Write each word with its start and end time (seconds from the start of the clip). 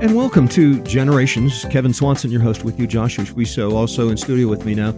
And 0.00 0.14
welcome 0.14 0.48
to 0.48 0.82
Generations. 0.82 1.64
Kevin 1.70 1.94
Swanson, 1.94 2.30
your 2.30 2.42
host, 2.42 2.64
with 2.64 2.78
you, 2.78 2.86
Josh 2.86 3.16
Schwisow, 3.16 3.72
also 3.72 4.08
in 4.10 4.16
studio 4.16 4.48
with 4.48 4.64
me 4.66 4.74
now. 4.74 4.94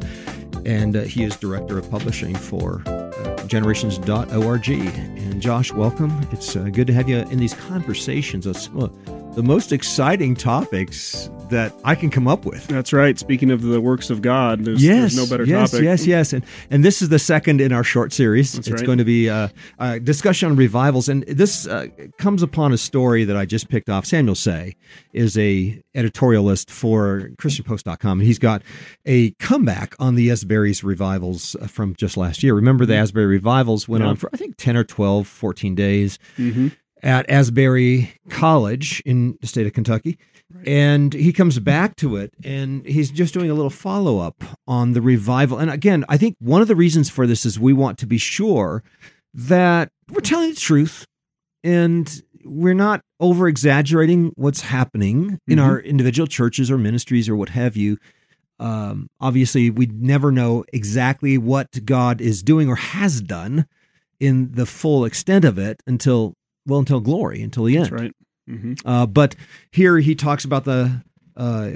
And 0.65 0.97
uh, 0.97 1.03
he 1.03 1.23
is 1.23 1.37
director 1.37 1.79
of 1.79 1.89
publishing 1.91 2.35
for 2.35 2.83
uh, 2.87 3.47
generations.org. 3.47 4.69
And 4.69 5.41
Josh, 5.41 5.73
welcome. 5.73 6.27
It's 6.33 6.57
uh, 6.57 6.65
good 6.65 6.87
to 6.89 6.93
have 6.93 7.09
you 7.09 7.19
in 7.19 7.39
these 7.39 7.55
conversations. 7.55 8.47
Of, 8.47 8.57
the 9.37 9.43
most 9.43 9.71
exciting 9.71 10.35
topics 10.35 11.29
that 11.51 11.73
I 11.85 11.95
can 11.95 12.11
come 12.11 12.27
up 12.29 12.45
with. 12.45 12.67
That's 12.67 12.93
right. 12.93 13.19
Speaking 13.19 13.51
of 13.51 13.63
the 13.63 13.81
works 13.81 14.11
of 14.11 14.23
God, 14.23 14.65
there's, 14.65 14.83
yes, 14.83 15.15
there's 15.15 15.17
no 15.17 15.27
better 15.27 15.45
yes, 15.45 15.71
topic. 15.71 15.85
Yes, 15.85 16.07
yes, 16.07 16.33
and 16.33 16.45
and 16.71 16.85
this 16.85 17.03
is 17.03 17.09
the 17.09 17.19
second 17.19 17.61
in 17.61 17.73
our 17.73 17.85
short 17.85 18.13
series. 18.13 18.53
That's 18.53 18.69
it's 18.69 18.81
right. 18.81 18.87
going 18.87 18.99
to 18.99 19.05
be 19.05 19.29
a, 19.29 19.51
a 19.79 20.01
discussion 20.01 20.51
on 20.51 20.57
revivals, 20.57 21.09
and 21.09 21.23
this 21.25 21.67
uh, 21.67 21.87
comes 22.19 22.43
upon 22.43 22.73
a 22.73 22.79
story 22.79 23.25
that 23.25 23.37
I 23.37 23.45
just 23.47 23.69
picked 23.69 23.89
off. 23.89 24.05
Samuel 24.07 24.35
Sey 24.35 24.77
is 25.13 25.37
a 25.39 25.83
editorialist 25.95 26.71
for 26.71 27.31
ChristianPost.com, 27.39 28.21
and 28.21 28.27
he's 28.27 28.39
got 28.39 28.63
a 29.05 29.31
comeback 29.33 29.95
on 29.99 30.15
the 30.15 30.31
Asbury's 30.31 30.83
revivals 30.85 31.57
uh, 31.57 31.67
from 31.67 31.95
just 31.97 32.17
last 32.17 32.43
year. 32.43 32.55
Remember, 32.55 32.87
the 32.87 32.97
Asbury 32.97 33.27
revivals 33.27 33.89
went 33.89 34.03
Yeah. 34.05 34.11
on 34.11 34.17
for 34.17 34.31
I 34.33 34.37
think 34.37 34.57
ten 34.57 34.77
or 34.77 34.85
12, 34.85 35.27
14 35.27 35.75
days 35.75 36.19
hmm 36.37 36.69
at 37.07 37.31
Asbury 37.31 38.11
College 38.29 39.01
in 39.07 39.39
the 39.41 39.47
state 39.47 39.65
of 39.65 39.73
Kentucky. 39.73 40.19
And 40.67 41.15
he 41.15 41.33
comes 41.33 41.59
back 41.61 41.95
to 41.97 42.17
it 42.17 42.35
and 42.45 42.85
he's 42.85 43.13
just 43.13 43.33
doing 43.33 43.49
a 43.49 43.55
little 43.55 43.71
follow 43.71 44.19
up 44.19 44.43
on 44.67 44.93
the 44.93 45.01
revival. 45.01 45.57
And 45.59 45.71
again, 45.71 46.05
I 46.09 46.17
think 46.17 46.35
one 46.41 46.63
of 46.63 46.69
the 46.69 46.75
reasons 46.75 47.09
for 47.09 47.25
this 47.29 47.47
is 47.47 47.61
we 47.61 47.73
want 47.73 47.99
to 47.99 48.07
be 48.07 48.19
sure 48.19 48.83
that 49.35 49.89
we're 50.11 50.21
telling 50.21 50.51
the 50.51 50.57
truth 50.57 51.07
and 51.63 52.23
we're 52.45 52.75
not 52.75 53.03
over 53.21 53.47
exaggerating 53.47 54.33
what's 54.35 54.63
happening 54.63 55.39
in 55.47 55.59
Mhm. 55.59 55.63
our 55.63 55.79
individual 55.81 56.27
churches 56.27 56.71
or 56.73 56.79
ministries 56.79 57.29
or 57.29 57.37
what 57.37 57.51
have 57.51 57.77
you. 57.77 57.99
Um, 58.59 59.09
obviously, 59.21 59.71
we 59.71 59.87
never 59.87 60.33
know 60.33 60.65
exactly 60.73 61.39
what 61.39 61.85
God 61.85 62.21
is 62.21 62.43
doing 62.43 62.69
or 62.69 62.77
has 62.77 63.21
done 63.21 63.67
in 64.19 64.53
the 64.53 64.67
full 64.67 65.05
extent 65.05 65.45
of 65.45 65.57
it 65.59 65.83
until 65.87 66.35
well 66.67 66.79
until 66.79 67.01
glory 67.01 67.43
until 67.43 67.65
the 67.65 67.77
end 67.77 67.87
That's 67.87 68.03
right. 68.03 68.13
hmm 68.49 68.75
uh, 68.85 69.07
but 69.07 69.35
here 69.71 69.99
he 69.99 70.15
talks 70.15 70.45
about 70.45 70.65
the 70.65 71.03
uh, 71.37 71.71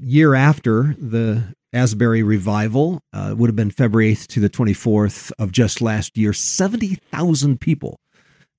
year 0.00 0.34
after 0.34 0.94
the 0.98 1.42
asbury 1.72 2.22
revival 2.22 3.00
uh, 3.12 3.34
would 3.36 3.48
have 3.48 3.56
been 3.56 3.70
february 3.70 4.14
8th 4.14 4.26
to 4.28 4.40
the 4.40 4.50
24th 4.50 5.32
of 5.38 5.52
just 5.52 5.80
last 5.80 6.16
year 6.16 6.32
70000 6.32 7.60
people 7.60 7.98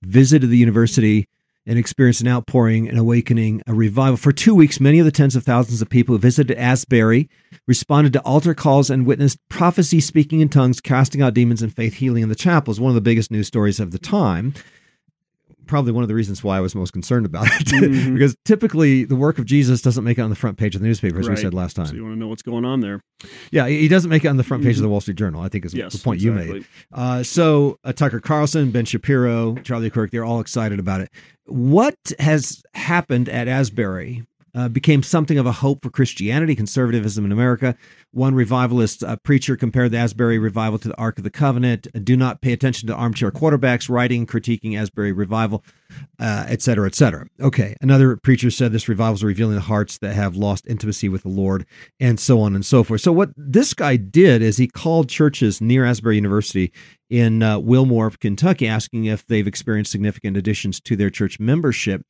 visited 0.01 0.49
the 0.49 0.57
university 0.57 1.27
and 1.67 1.79
experienced 1.79 2.21
an 2.21 2.27
outpouring, 2.27 2.87
an 2.87 2.97
awakening, 2.97 3.61
a 3.65 3.73
revival. 3.73 4.17
For 4.17 4.31
two 4.31 4.53
weeks, 4.53 4.79
many 4.79 4.99
of 4.99 5.05
the 5.05 5.11
tens 5.11 5.35
of 5.35 5.43
thousands 5.43 5.81
of 5.81 5.89
people 5.89 6.13
who 6.13 6.19
visited 6.19 6.55
Asbury 6.57 7.27
responded 7.67 8.13
to 8.13 8.21
altar 8.21 8.53
calls 8.53 8.91
and 8.91 9.05
witnessed 9.05 9.39
prophecy, 9.49 9.99
speaking 9.99 10.41
in 10.41 10.49
tongues, 10.49 10.79
casting 10.79 11.23
out 11.23 11.33
demons, 11.33 11.63
and 11.63 11.75
faith 11.75 11.95
healing 11.95 12.21
in 12.21 12.29
the 12.29 12.35
chapels. 12.35 12.79
One 12.79 12.89
of 12.91 12.95
the 12.95 13.01
biggest 13.01 13.31
news 13.31 13.47
stories 13.47 13.79
of 13.79 13.89
the 13.89 13.97
time. 13.97 14.53
Probably 15.67 15.91
one 15.91 16.03
of 16.03 16.07
the 16.07 16.15
reasons 16.15 16.43
why 16.43 16.57
I 16.57 16.59
was 16.59 16.75
most 16.75 16.91
concerned 16.93 17.25
about 17.25 17.45
it, 17.51 17.65
Mhm. 17.67 18.13
because 18.13 18.35
typically 18.45 19.03
the 19.05 19.15
work 19.15 19.39
of 19.39 19.45
Jesus 19.45 19.81
doesn't 19.81 20.03
make 20.03 20.17
it 20.17 20.21
on 20.21 20.29
the 20.29 20.35
front 20.35 20.57
page 20.57 20.75
of 20.75 20.81
the 20.81 20.87
newspaper, 20.87 21.19
as 21.19 21.29
we 21.29 21.35
said 21.35 21.53
last 21.53 21.75
time. 21.75 21.87
So 21.87 21.93
you 21.93 22.03
want 22.03 22.15
to 22.15 22.19
know 22.19 22.27
what's 22.27 22.41
going 22.43 22.65
on 22.65 22.81
there? 22.81 23.01
Yeah, 23.51 23.67
he 23.67 23.87
doesn't 23.87 24.09
make 24.09 24.23
it 24.25 24.27
on 24.27 24.37
the 24.37 24.43
front 24.43 24.63
page 24.63 24.75
of 24.75 24.79
Mhm. 24.79 24.83
the 24.83 24.89
Wall 24.89 25.01
Street 25.01 25.17
Journal. 25.17 25.41
I 25.41 25.49
think 25.49 25.65
is 25.65 25.73
Yes, 25.73 25.93
the 25.93 25.99
point 25.99 26.21
you 26.21 26.31
made. 26.31 26.65
Uh, 26.93 27.23
so 27.23 27.79
uh, 27.83 27.93
Tucker 27.93 28.19
Carlson, 28.19 28.71
Ben 28.71 28.85
Shapiro, 28.85 29.55
Charlie 29.63 29.89
Kirk, 29.89 30.11
they're 30.11 30.25
all 30.25 30.39
excited 30.39 30.79
about 30.79 31.01
it. 31.01 31.09
What 31.45 31.95
has 32.19 32.63
happened 32.73 33.29
at 33.29 33.47
Asbury 33.47 34.23
uh, 34.55 34.69
became 34.69 35.03
something 35.03 35.37
of 35.37 35.45
a 35.45 35.51
hope 35.51 35.83
for 35.83 35.89
Christianity, 35.89 36.55
conservatism 36.55 37.25
in 37.25 37.31
America. 37.31 37.75
One 38.11 38.33
revivalist 38.33 39.03
uh, 39.03 39.17
preacher 39.17 39.57
compared 39.57 39.91
the 39.91 39.97
Asbury 39.97 40.39
revival 40.39 40.79
to 40.79 40.87
the 40.87 40.97
Ark 40.97 41.17
of 41.17 41.25
the 41.25 41.29
Covenant. 41.29 41.87
Do 42.05 42.15
not 42.15 42.41
pay 42.41 42.53
attention 42.53 42.87
to 42.87 42.95
armchair 42.95 43.31
quarterbacks 43.31 43.89
writing, 43.89 44.25
critiquing 44.25 44.79
Asbury 44.79 45.11
revival, 45.11 45.65
uh, 46.19 46.45
et 46.47 46.61
cetera, 46.61 46.87
et 46.87 46.95
cetera. 46.95 47.27
Okay. 47.41 47.75
Another 47.81 48.15
preacher 48.15 48.49
said 48.49 48.71
this 48.71 48.87
revival 48.87 49.15
is 49.15 49.23
revealing 49.23 49.55
the 49.55 49.61
hearts 49.61 49.97
that 49.97 50.15
have 50.15 50.37
lost 50.37 50.65
intimacy 50.67 51.09
with 51.09 51.23
the 51.23 51.29
Lord, 51.29 51.65
and 51.99 52.17
so 52.17 52.39
on 52.39 52.55
and 52.55 52.65
so 52.65 52.83
forth. 52.83 53.01
So, 53.01 53.11
what 53.11 53.31
this 53.35 53.73
guy 53.73 53.97
did 53.97 54.41
is 54.41 54.55
he 54.55 54.67
called 54.67 55.09
churches 55.09 55.59
near 55.59 55.83
Asbury 55.83 56.15
University 56.15 56.71
in 57.09 57.43
uh, 57.43 57.59
Wilmore, 57.59 58.11
Kentucky, 58.11 58.67
asking 58.67 59.05
if 59.05 59.27
they've 59.27 59.47
experienced 59.47 59.91
significant 59.91 60.37
additions 60.37 60.79
to 60.81 60.95
their 60.95 61.09
church 61.09 61.39
membership 61.39 62.05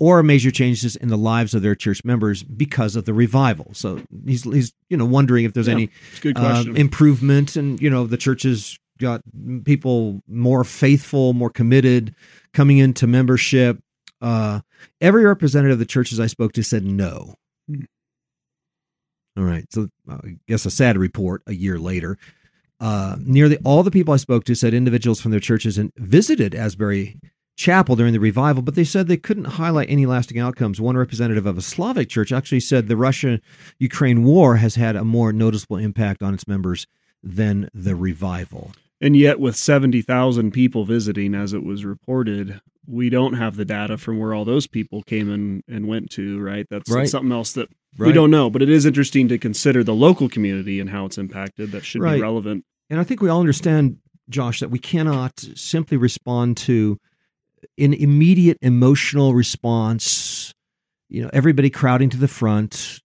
or 0.00 0.22
major 0.22 0.50
changes 0.50 0.96
in 0.96 1.08
the 1.08 1.16
lives 1.16 1.54
of 1.54 1.62
their 1.62 1.74
church 1.74 2.04
members 2.04 2.42
because 2.42 2.96
of 2.96 3.04
the 3.04 3.14
revival. 3.14 3.68
So 3.74 4.00
he's 4.26 4.42
he's 4.44 4.72
you 4.88 4.96
know 4.96 5.04
wondering 5.04 5.44
if 5.44 5.52
there's 5.54 5.68
Yeah, 5.68 5.74
any 5.74 5.90
uh, 6.34 6.64
improvement 6.74 7.56
and 7.56 7.80
you 7.80 7.88
know 7.90 8.06
the 8.06 8.16
churches 8.16 8.78
got 8.98 9.22
people 9.64 10.20
more 10.28 10.64
faithful 10.64 11.32
more 11.32 11.50
committed 11.50 12.14
coming 12.52 12.78
into 12.78 13.06
membership. 13.06 13.78
Uh 14.20 14.60
every 15.00 15.24
representative 15.24 15.74
of 15.74 15.78
the 15.78 15.84
churches 15.86 16.18
i 16.20 16.26
spoke 16.26 16.52
to 16.52 16.62
said 16.62 16.84
no. 16.84 17.34
Hmm. 17.68 17.82
all 19.38 19.44
right. 19.44 19.64
So 19.72 19.88
uh, 20.10 20.18
i 20.24 20.36
guess 20.48 20.66
a 20.66 20.70
sad 20.70 20.96
report 20.98 21.42
a 21.46 21.54
year 21.54 21.78
later. 21.78 22.18
Uh 22.80 23.16
nearly 23.20 23.58
all 23.64 23.82
the 23.84 23.90
people 23.90 24.12
i 24.14 24.16
spoke 24.16 24.44
to 24.44 24.54
said 24.54 24.74
individuals 24.74 25.20
from 25.20 25.30
their 25.30 25.40
churches 25.40 25.78
and 25.78 25.92
visited 25.96 26.54
asbury 26.54 27.18
chapel 27.56 27.94
during 27.94 28.12
the 28.12 28.18
revival 28.20 28.62
but 28.62 28.74
they 28.74 28.82
said 28.84 29.06
they 29.06 29.16
couldn't 29.16 29.44
highlight 29.44 29.88
any 29.88 30.06
lasting 30.06 30.38
outcomes 30.40 30.80
one 30.80 30.96
representative 30.96 31.46
of 31.46 31.56
a 31.56 31.62
slavic 31.62 32.08
church 32.08 32.32
actually 32.32 32.58
said 32.60 32.88
the 32.88 32.96
russia 32.96 33.40
Ukraine 33.78 34.24
war 34.24 34.56
has 34.56 34.74
had 34.74 34.96
a 34.96 35.04
more 35.04 35.32
noticeable 35.32 35.76
impact 35.76 36.22
on 36.22 36.34
its 36.34 36.48
members 36.48 36.86
than 37.22 37.68
the 37.72 37.94
revival. 37.96 38.72
and 39.00 39.16
yet, 39.16 39.38
with 39.40 39.56
seventy 39.56 40.02
thousand 40.02 40.50
people 40.52 40.84
visiting, 40.84 41.34
as 41.34 41.52
it 41.52 41.64
was 41.64 41.84
reported, 41.84 42.60
we 42.86 43.08
don't 43.08 43.34
have 43.34 43.56
the 43.56 43.64
data 43.64 43.96
from 43.96 44.18
where 44.18 44.34
all 44.34 44.44
those 44.44 44.66
people 44.66 45.02
came 45.02 45.30
and, 45.30 45.62
and 45.68 45.86
went 45.88 46.10
to. 46.10 46.38
Right. 46.40 46.66
That's, 46.68 46.88
that's 46.88 46.94
Right. 46.96 47.08
something 47.08 47.32
else 47.32 47.52
that 47.52 47.68
we 47.98 48.12
don't 48.12 48.30
know. 48.30 48.50
But 48.50 48.60
it 48.62 48.68
is 48.68 48.84
interesting 48.84 49.28
to 49.28 49.38
consider 49.38 49.82
the 49.82 49.94
local 49.94 50.28
community 50.28 50.80
and 50.80 50.90
how 50.90 51.06
it's 51.06 51.16
impacted. 51.16 51.70
That 51.72 51.84
should 51.84 52.02
Right. 52.02 52.16
be 52.16 52.20
relevant. 52.22 52.64
And 52.90 53.00
I 53.00 53.04
think 53.04 53.22
we 53.22 53.30
all 53.30 53.40
understand, 53.40 53.96
Josh, 54.28 54.60
that 54.60 54.70
we 54.70 54.78
cannot 54.78 55.38
simply 55.54 55.96
respond 55.96 56.58
to 56.58 56.98
an 57.78 57.92
immediate 57.94 58.58
emotional 58.62 59.34
response. 59.34 60.52
You 61.08 61.22
know, 61.22 61.30
everybody 61.32 61.70
crowding 61.70 62.10
to 62.10 62.16
the 62.16 62.28
front, 62.28 63.00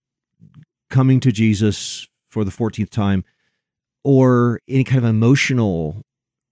coming 0.88 1.20
to 1.20 1.32
Jesus 1.32 2.06
for 2.28 2.44
the 2.44 2.50
14th 2.50 2.90
time, 2.90 3.24
or 4.04 4.60
any 4.68 4.84
kind 4.84 4.98
of 4.98 5.04
emotional 5.04 6.02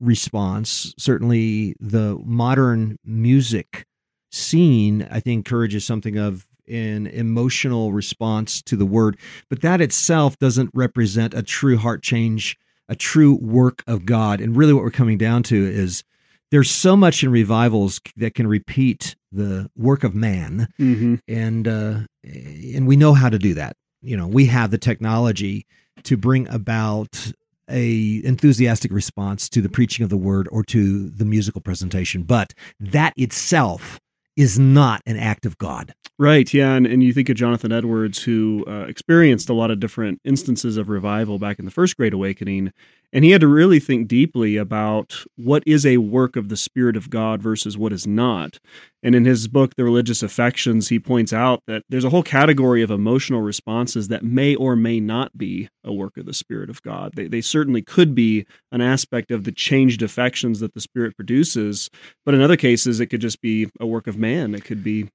response. 0.01 0.95
Certainly, 0.99 1.75
the 1.81 2.19
modern 2.25 2.99
music 3.05 3.87
scene, 4.31 5.09
I 5.11 5.21
think, 5.21 5.39
encourages 5.39 5.85
something 5.85 6.17
of 6.17 6.47
an 6.69 7.07
emotional 7.07 7.93
response 7.93 8.61
to 8.63 8.77
the 8.77 8.85
word, 8.85 9.19
but 9.49 9.63
that 9.63 9.81
itself 9.81 10.39
doesn't 10.39 10.71
represent 10.75 11.33
a 11.33 11.43
true 11.43 11.79
heart 11.79 12.03
change, 12.03 12.59
a 12.89 12.95
true 12.95 13.35
work 13.35 13.83
of 13.87 14.05
God. 14.05 14.41
And 14.41 14.57
really, 14.57 14.73
what 14.73 14.85
we're 14.85 14.91
coming 14.91 15.19
down 15.19 15.43
to 15.45 15.57
is 15.57 16.05
there's 16.51 16.71
so 16.71 16.97
much 16.97 17.23
in 17.23 17.31
revivals 17.31 18.01
that 18.17 18.35
can 18.35 18.47
repeat 18.47 19.17
the 19.33 19.71
work 19.77 20.05
of 20.05 20.15
man 20.15 20.69
hmm 20.77 21.17
and 21.29 21.69
uh, 21.69 22.01
and 22.25 22.87
we 22.87 22.97
know 22.97 23.15
how 23.15 23.29
to 23.29 23.39
do 23.39 23.55
that. 23.55 23.77
You 24.03 24.17
know, 24.17 24.27
we 24.27 24.47
have 24.47 24.71
the 24.71 24.79
technology 24.79 25.67
to 26.05 26.17
bring 26.17 26.49
about 26.49 27.33
a 27.71 28.23
enthusiastic 28.25 28.91
response 28.93 29.49
to 29.51 29.61
the 29.61 29.69
preaching 29.69 30.05
of 30.05 30.11
the 30.11 30.17
word 30.17 30.49
or 30.51 30.63
to 30.65 31.09
the 31.11 31.25
musical 31.25 31.61
presentation, 31.61 32.23
but 32.23 32.55
that 32.81 33.13
itself 33.17 34.01
is 34.37 34.59
not 34.59 35.03
an 35.05 35.17
act 35.17 35.45
of 35.45 35.59
God. 35.59 35.93
Right, 36.17 36.53
yeah, 36.55 36.75
and, 36.75 36.87
and 36.87 37.03
you 37.03 37.13
think 37.13 37.29
of 37.29 37.37
Jonathan 37.37 37.73
Edwards, 37.73 38.23
who 38.23 38.65
uh, 38.69 38.87
experienced 38.89 39.49
a 39.49 39.53
lot 39.53 39.71
of 39.71 39.81
different 39.81 40.21
instances 40.25 40.77
of 40.77 40.89
revival 40.89 41.39
back 41.39 41.59
in 41.59 41.65
the 41.65 41.71
First 41.71 41.97
Great 41.97 42.13
Awakening, 42.13 42.73
and 43.13 43.25
he 43.25 43.31
had 43.31 43.41
to 43.41 43.49
really 43.49 43.81
think 43.81 44.07
deeply 44.07 44.57
about 44.57 45.25
what 45.37 45.63
is 45.67 45.87
a 45.87 45.97
work 45.97 46.37
of 46.37 46.49
the 46.49 46.57
Spirit 46.57 46.97
of 46.97 47.09
God 47.09 47.43
versus 47.43 47.79
what 47.79 47.93
is 47.93 48.07
not. 48.07 48.59
And 49.03 49.15
in 49.15 49.25
his 49.25 49.49
book, 49.49 49.77
The 49.77 49.85
Religious 49.85 50.23
Affections, 50.23 50.89
he 50.89 50.99
points 50.99 51.33
out 51.33 51.63
that 51.67 51.85
there's 51.89 52.05
a 52.05 52.11
whole 52.11 52.23
category 52.23 52.83
of 52.83 52.91
emotional 52.91 53.41
responses 53.41 54.09
that 54.09 54.25
may 54.25 54.55
or 54.57 54.77
may 54.77 55.01
not 55.01 55.39
be 55.39 55.69
a 55.85 55.93
work 55.93 56.17
of 56.17 56.27
the 56.27 56.35
Spirit 56.35 56.69
of 56.69 56.83
God. 56.83 57.13
They, 57.15 57.29
they 57.29 57.41
certainly 57.41 57.81
could 57.81 58.15
be 58.15 58.45
an 58.73 58.81
aspect 58.81 59.31
of 59.31 59.45
the 59.45 59.53
changed 59.53 60.03
affections 60.03 60.61
that 60.61 60.75
the 60.75 60.81
Spirit 60.81 61.17
produces, 61.17 61.89
but 62.27 62.35
in 62.35 62.43
other 62.43 62.57
cases, 62.57 63.01
it 63.01 63.07
could 63.07 63.21
just 63.21 63.41
be 63.41 63.71
a 63.81 63.87
work 63.87 64.07
of 64.07 64.19
man. 64.19 64.55
It 64.55 64.65
could 64.65 64.85
be 64.85 65.09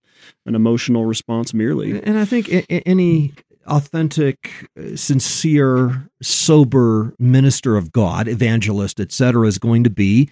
an 0.46 0.56
emotional 0.56 1.06
response 1.06 1.54
merely. 1.54 2.02
And 2.02 2.18
I 2.18 2.26
think 2.26 2.50
any 2.70 3.34
authentic, 3.68 4.68
sincere, 4.96 6.10
sober 6.22 7.14
minister 7.20 7.76
of 7.78 7.92
God, 7.92 8.28
evangelist, 8.28 9.00
etc., 9.00 9.48
is 9.48 9.58
going 9.58 9.84
to 9.84 9.90
be 9.90 10.30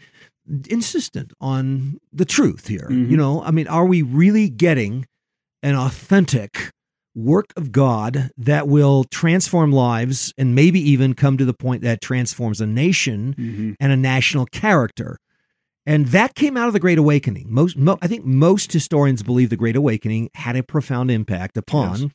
insistent 0.70 1.32
on 1.40 2.00
the 2.12 2.26
truth 2.26 2.68
here. 2.68 2.88
Mhm. 2.90 3.10
You 3.10 3.18
know, 3.18 3.44
I 3.44 3.52
mean, 3.52 3.68
are 3.68 3.86
we 3.86 4.02
really 4.02 4.50
getting 4.50 5.06
an 5.64 5.76
authentic 5.76 6.72
work 7.14 7.52
of 7.58 7.72
God 7.72 8.32
that 8.38 8.68
will 8.68 9.04
transform 9.06 9.72
lives 9.72 10.34
and 10.38 10.56
maybe 10.56 10.80
even 10.80 11.14
come 11.14 11.38
to 11.38 11.46
the 11.46 11.54
point 11.54 11.84
that 11.84 12.02
transforms 12.02 12.62
a 12.62 12.66
nation 12.66 13.36
Mhm. 13.38 13.76
and 13.80 13.92
a 13.92 13.98
national 13.98 14.46
character. 14.46 15.18
And 15.86 16.08
that 16.08 16.36
came 16.36 16.56
out 16.56 16.68
of 16.68 16.74
the 16.74 16.80
Great 16.80 16.98
Awakening. 16.98 17.48
Most, 17.50 17.76
mo- 17.78 17.98
I 18.02 18.08
think, 18.08 18.24
most 18.24 18.72
historians 18.72 19.24
believe 19.24 19.50
the 19.50 19.58
Great 19.58 19.76
Awakening 19.76 20.30
had 20.36 20.56
a 20.56 20.64
profound 20.64 21.12
impact 21.12 21.58
upon 21.58 22.12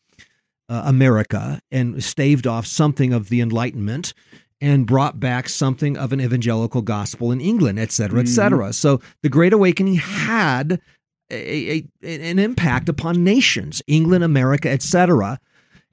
uh, 0.69 0.83
America 0.87 1.61
and 1.71 2.03
staved 2.03 2.47
off 2.47 2.67
something 2.67 3.13
of 3.13 3.29
the 3.29 3.41
Enlightenment 3.41 4.13
and 4.61 4.87
brought 4.87 5.21
back 5.21 5.49
something 5.49 5.97
of 5.97 6.13
an 6.13 6.21
evangelical 6.21 6.83
gospel 6.83 7.31
in 7.31 7.41
England, 7.41 7.79
et 7.79 7.93
cetera, 7.93 8.21
et 8.21 8.25
Mhm. 8.25 8.29
cetera. 8.35 8.73
So 8.73 9.01
the 9.23 9.29
Great 9.29 9.53
Awakening 9.53 9.97
had 9.97 10.81
a, 11.31 11.85
a, 12.03 12.15
an 12.31 12.39
impact 12.39 12.89
upon 12.89 13.23
nations, 13.25 13.83
England, 13.87 14.25
America, 14.25 14.71
et 14.71 14.83
cetera. 14.83 15.39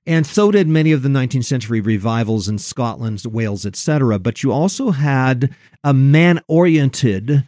And 0.06 0.26
so 0.28 0.52
did 0.52 0.68
many 0.68 0.92
of 0.92 1.02
the 1.02 1.10
19th 1.10 1.46
century 1.46 1.80
revivals 1.82 2.48
in 2.50 2.58
Scotland, 2.58 3.24
Wales, 3.26 3.66
et 3.66 3.76
cetera. 3.76 4.20
But 4.20 4.44
you 4.44 4.52
also 4.52 4.92
had 4.92 5.54
a 5.84 5.94
man 5.94 6.40
oriented 6.48 7.48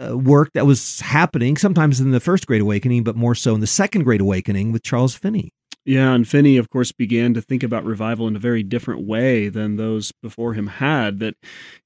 uh, 0.00 0.16
work 0.16 0.52
that 0.52 0.64
was 0.66 1.00
happening 1.00 1.56
sometimes 1.56 2.00
in 2.00 2.12
the 2.12 2.20
First 2.20 2.46
Great 2.46 2.60
Awakening, 2.60 3.02
but 3.04 3.16
more 3.16 3.34
so 3.34 3.54
in 3.54 3.60
the 3.60 3.66
Second 3.66 4.04
Great 4.04 4.20
Awakening 4.20 4.70
with 4.70 4.82
Charles 4.84 5.14
Finney. 5.14 5.52
Yeah, 5.88 6.12
and 6.12 6.28
Finney, 6.28 6.58
of 6.58 6.68
course, 6.68 6.92
began 6.92 7.32
to 7.32 7.40
think 7.40 7.62
about 7.62 7.82
revival 7.82 8.28
in 8.28 8.36
a 8.36 8.38
very 8.38 8.62
different 8.62 9.06
way 9.06 9.48
than 9.48 9.76
those 9.76 10.12
before 10.22 10.52
him 10.52 10.66
had. 10.66 11.18
That 11.20 11.34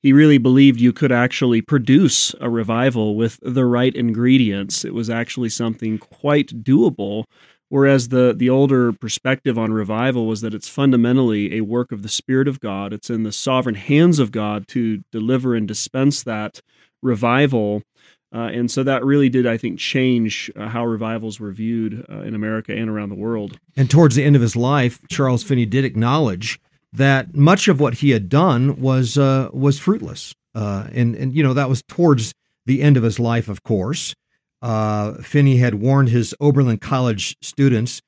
he 0.02 0.12
really 0.12 0.38
believed 0.38 0.80
you 0.80 0.92
could 0.92 1.12
actually 1.12 1.62
produce 1.62 2.34
a 2.40 2.50
revival 2.50 3.14
with 3.14 3.38
the 3.42 3.64
right 3.64 3.94
ingredients. 3.94 4.84
It 4.84 4.92
was 4.92 5.08
actually 5.08 5.50
something 5.50 5.98
quite 5.98 6.64
doable. 6.64 7.26
Whereas 7.68 8.08
the 8.08 8.34
the 8.36 8.50
older 8.50 8.92
perspective 8.92 9.56
on 9.56 9.72
revival 9.72 10.26
was 10.26 10.40
that 10.40 10.52
it's 10.52 10.68
fundamentally 10.68 11.54
a 11.56 11.60
work 11.60 11.92
of 11.92 12.02
the 12.02 12.08
Spirit 12.08 12.48
of 12.48 12.58
God. 12.58 12.92
It's 12.92 13.08
in 13.08 13.22
the 13.22 13.30
sovereign 13.30 13.76
hands 13.76 14.18
of 14.18 14.32
God 14.32 14.66
to 14.68 15.04
deliver 15.12 15.54
and 15.54 15.68
dispense 15.68 16.24
that 16.24 16.60
revival. 17.04 17.82
Uh, 18.34 18.48
and 18.52 18.70
so 18.70 18.82
that 18.82 19.04
really 19.04 19.28
did, 19.28 19.46
I 19.46 19.58
think, 19.58 19.78
change 19.78 20.50
uh, 20.56 20.68
how 20.68 20.86
revivals 20.86 21.38
were 21.38 21.52
viewed 21.52 22.06
uh, 22.10 22.20
in 22.20 22.34
America 22.34 22.74
and 22.74 22.88
around 22.88 23.10
the 23.10 23.14
world. 23.14 23.58
And 23.76 23.90
towards 23.90 24.14
the 24.14 24.24
end 24.24 24.36
of 24.36 24.42
his 24.42 24.56
life, 24.56 25.00
Charles 25.08 25.42
Finney 25.42 25.66
did 25.66 25.84
acknowledge 25.84 26.58
that 26.94 27.34
much 27.34 27.68
of 27.68 27.78
what 27.78 27.94
he 27.94 28.10
had 28.10 28.28
done 28.28 28.80
was 28.80 29.18
uh, 29.18 29.48
was 29.52 29.78
fruitless. 29.78 30.34
Uh, 30.54 30.88
and 30.92 31.14
and 31.14 31.34
you 31.34 31.42
know 31.42 31.54
that 31.54 31.68
was 31.68 31.82
towards 31.82 32.34
the 32.66 32.82
end 32.82 32.96
of 32.96 33.02
his 33.02 33.18
life, 33.18 33.48
of 33.48 33.62
course. 33.62 34.14
Uh, 34.60 35.14
Finney 35.14 35.56
had 35.56 35.74
warned 35.74 36.08
his 36.08 36.34
Oberlin 36.40 36.78
College 36.78 37.36
students 37.42 38.00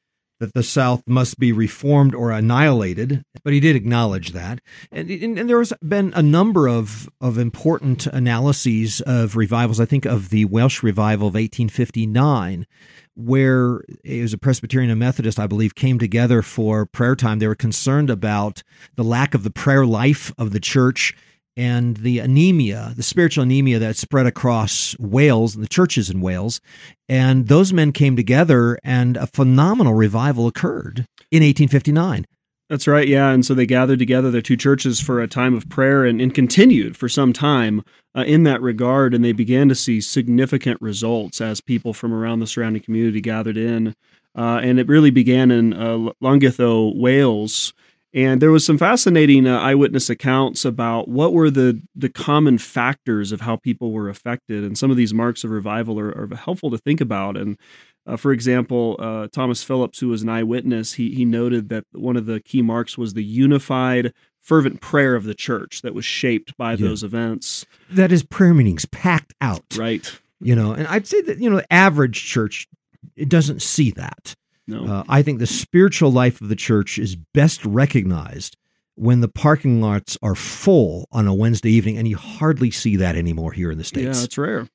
that 0.45 0.53
the 0.53 0.63
South 0.63 1.03
must 1.07 1.39
be 1.39 1.53
reformed 1.53 2.15
or 2.15 2.31
annihilated, 2.31 3.25
but 3.43 3.55
he 3.55 3.61
did 3.61 3.77
acknowledge 3.77 4.33
that. 4.33 4.61
And, 4.93 5.11
and, 5.11 5.39
and 5.39 5.49
there 5.49 5.59
has 5.59 5.73
been 5.83 6.13
a 6.15 6.23
number 6.23 6.69
of, 6.69 7.09
of 7.19 7.39
important 7.39 8.07
analyses 8.07 9.01
of 9.07 9.37
revivals. 9.37 9.81
I 9.81 9.87
think 9.87 10.05
of 10.05 10.29
the 10.29 10.45
Welsh 10.45 10.83
revival 10.83 11.29
of 11.29 11.35
1859, 11.35 12.67
where 13.15 13.81
it 14.05 14.21
was 14.21 14.35
a 14.35 14.39
Presbyterian 14.39 14.91
and 14.91 15.01
Methodist, 15.01 15.41
I 15.41 15.47
believe, 15.47 15.75
came 15.75 15.99
together 15.99 16.43
for 16.43 16.85
prayer 16.85 17.17
time. 17.17 17.39
They 17.39 17.49
were 17.49 17.55
concerned 17.55 18.11
about 18.11 18.63
the 18.97 19.05
lack 19.05 19.35
of 19.35 19.45
the 19.45 19.51
prayer 19.51 19.87
life 19.87 20.31
of 20.37 20.51
the 20.51 20.61
church 20.61 21.17
and 21.57 21.99
the 21.99 22.19
anemia, 22.19 22.93
the 22.97 23.03
spiritual 23.03 23.45
anemia 23.45 23.79
that 23.79 23.97
spread 23.97 24.27
across 24.27 24.97
Wales 24.99 25.55
and 25.55 25.63
the 25.63 25.69
churches 25.69 26.11
in 26.11 26.21
Wales. 26.21 26.61
And 27.09 27.49
those 27.49 27.73
men 27.73 27.93
came 27.93 28.17
together, 28.17 28.79
and 28.83 29.17
a 29.17 29.27
phenomenal 29.27 29.95
revival 29.95 30.47
occurred 30.47 31.07
in 31.31 31.43
1859. 31.43 32.27
That's 32.71 32.89
right, 32.89 33.07
yeah. 33.07 33.31
And 33.31 33.45
so 33.45 33.53
they 33.53 33.67
gathered 33.67 33.99
together 33.99 34.31
their 34.31 34.41
two 34.41 34.57
churches 34.57 34.99
for 34.99 35.21
a 35.21 35.29
time 35.29 35.55
of 35.55 35.69
prayer 35.69 36.05
and, 36.05 36.21
and 36.21 36.35
continued 36.35 36.97
for 36.97 37.11
some 37.11 37.33
time 37.35 37.83
uh, 38.17 38.23
in 38.23 38.45
that 38.45 38.63
regard. 38.63 39.13
And 39.13 39.23
they 39.23 39.33
began 39.33 39.69
to 39.69 39.75
see 39.75 40.01
significant 40.01 40.81
results 40.81 41.43
as 41.43 41.61
people 41.61 41.93
from 41.93 42.13
around 42.15 42.41
the 42.41 42.47
surrounding 42.47 42.83
community 42.83 43.21
gathered 43.21 43.59
in. 43.59 43.95
Uh, 44.35 44.61
and 44.63 44.81
it 44.81 44.89
really 44.89 45.11
began 45.11 45.51
in 45.51 45.75
uh, 45.75 46.11
Llangeitho, 46.23 46.99
Wales. 46.99 47.75
And 48.15 48.41
there 48.41 48.53
was 48.53 48.65
some 48.65 48.79
fascinating 48.79 49.47
uh, 49.49 49.59
eyewitness 49.59 50.09
accounts 50.09 50.65
about 50.65 51.09
what 51.09 51.33
were 51.33 51.51
the 51.51 51.83
the 51.97 52.09
common 52.09 52.59
factors 52.59 53.33
of 53.33 53.41
how 53.41 53.57
people 53.57 53.91
were 53.91 54.09
affected, 54.09 54.63
and 54.63 54.79
some 54.79 54.91
of 54.91 54.97
these 54.97 55.13
marks 55.13 55.43
of 55.43 55.51
revival 55.51 55.99
are, 55.99 56.11
are 56.11 56.37
helpful 56.37 56.71
to 56.71 56.79
think 56.79 57.01
about. 57.01 57.37
And 57.37 57.59
uh, 58.07 58.17
for 58.17 58.31
example, 58.33 58.97
uh, 59.01 59.27
Thomas 59.33 59.65
Phillips, 59.65 59.99
who 59.99 60.09
was 60.09 60.23
an 60.23 60.29
eyewitness, 60.29 60.93
he 60.95 61.13
he 61.13 61.25
noted 61.25 61.71
that 61.71 61.85
one 61.93 62.17
of 62.17 62.27
the 62.27 62.41
key 62.41 62.63
marks 62.63 62.97
was 62.97 63.15
the 63.15 63.25
unified, 63.25 64.13
fervent 64.41 64.81
prayer 64.81 65.17
of 65.17 65.25
the 65.25 65.35
church 65.35 65.83
that 65.83 65.93
was 65.95 66.05
shaped 66.05 66.57
by 66.57 66.73
Yeah. 66.75 66.87
those 66.89 67.03
events. 67.03 67.67
That 67.91 68.13
is 68.13 68.23
prayer 68.23 68.55
meetings 68.55 68.85
packed 68.87 69.35
out. 69.41 69.65
Right? 69.77 70.09
You 70.41 70.55
know, 70.55 70.73
and 70.73 70.87
I'd 70.87 71.07
say 71.09 71.21
that, 71.23 71.39
you 71.39 71.51
know, 71.51 71.57
the 71.57 71.73
average 71.73 72.23
church 72.25 72.69
it 73.17 73.29
doesn't 73.29 73.61
see 73.63 73.91
that. 73.93 74.35
No. 74.67 74.85
Uh, 74.87 75.05
I 75.09 75.23
think 75.23 75.39
the 75.39 75.47
spiritual 75.47 76.11
life 76.11 76.41
of 76.41 76.49
the 76.49 76.57
church 76.57 76.99
is 76.99 77.17
best 77.17 77.65
recognized 77.65 78.57
when 78.95 79.21
the 79.21 79.29
parking 79.29 79.81
lots 79.81 80.17
are 80.23 80.35
full 80.35 81.09
on 81.13 81.27
a 81.27 81.35
Wednesday 81.35 81.71
evening, 81.71 81.99
and 81.99 82.07
you 82.07 82.17
hardly 82.17 82.71
see 82.71 82.97
that 82.97 83.17
anymore 83.17 83.53
here 83.53 83.71
in 83.71 83.79
the 83.79 83.85
States. 83.85 84.19
Yeah, 84.19 84.25
it's 84.25 84.39
rare. 84.39 84.69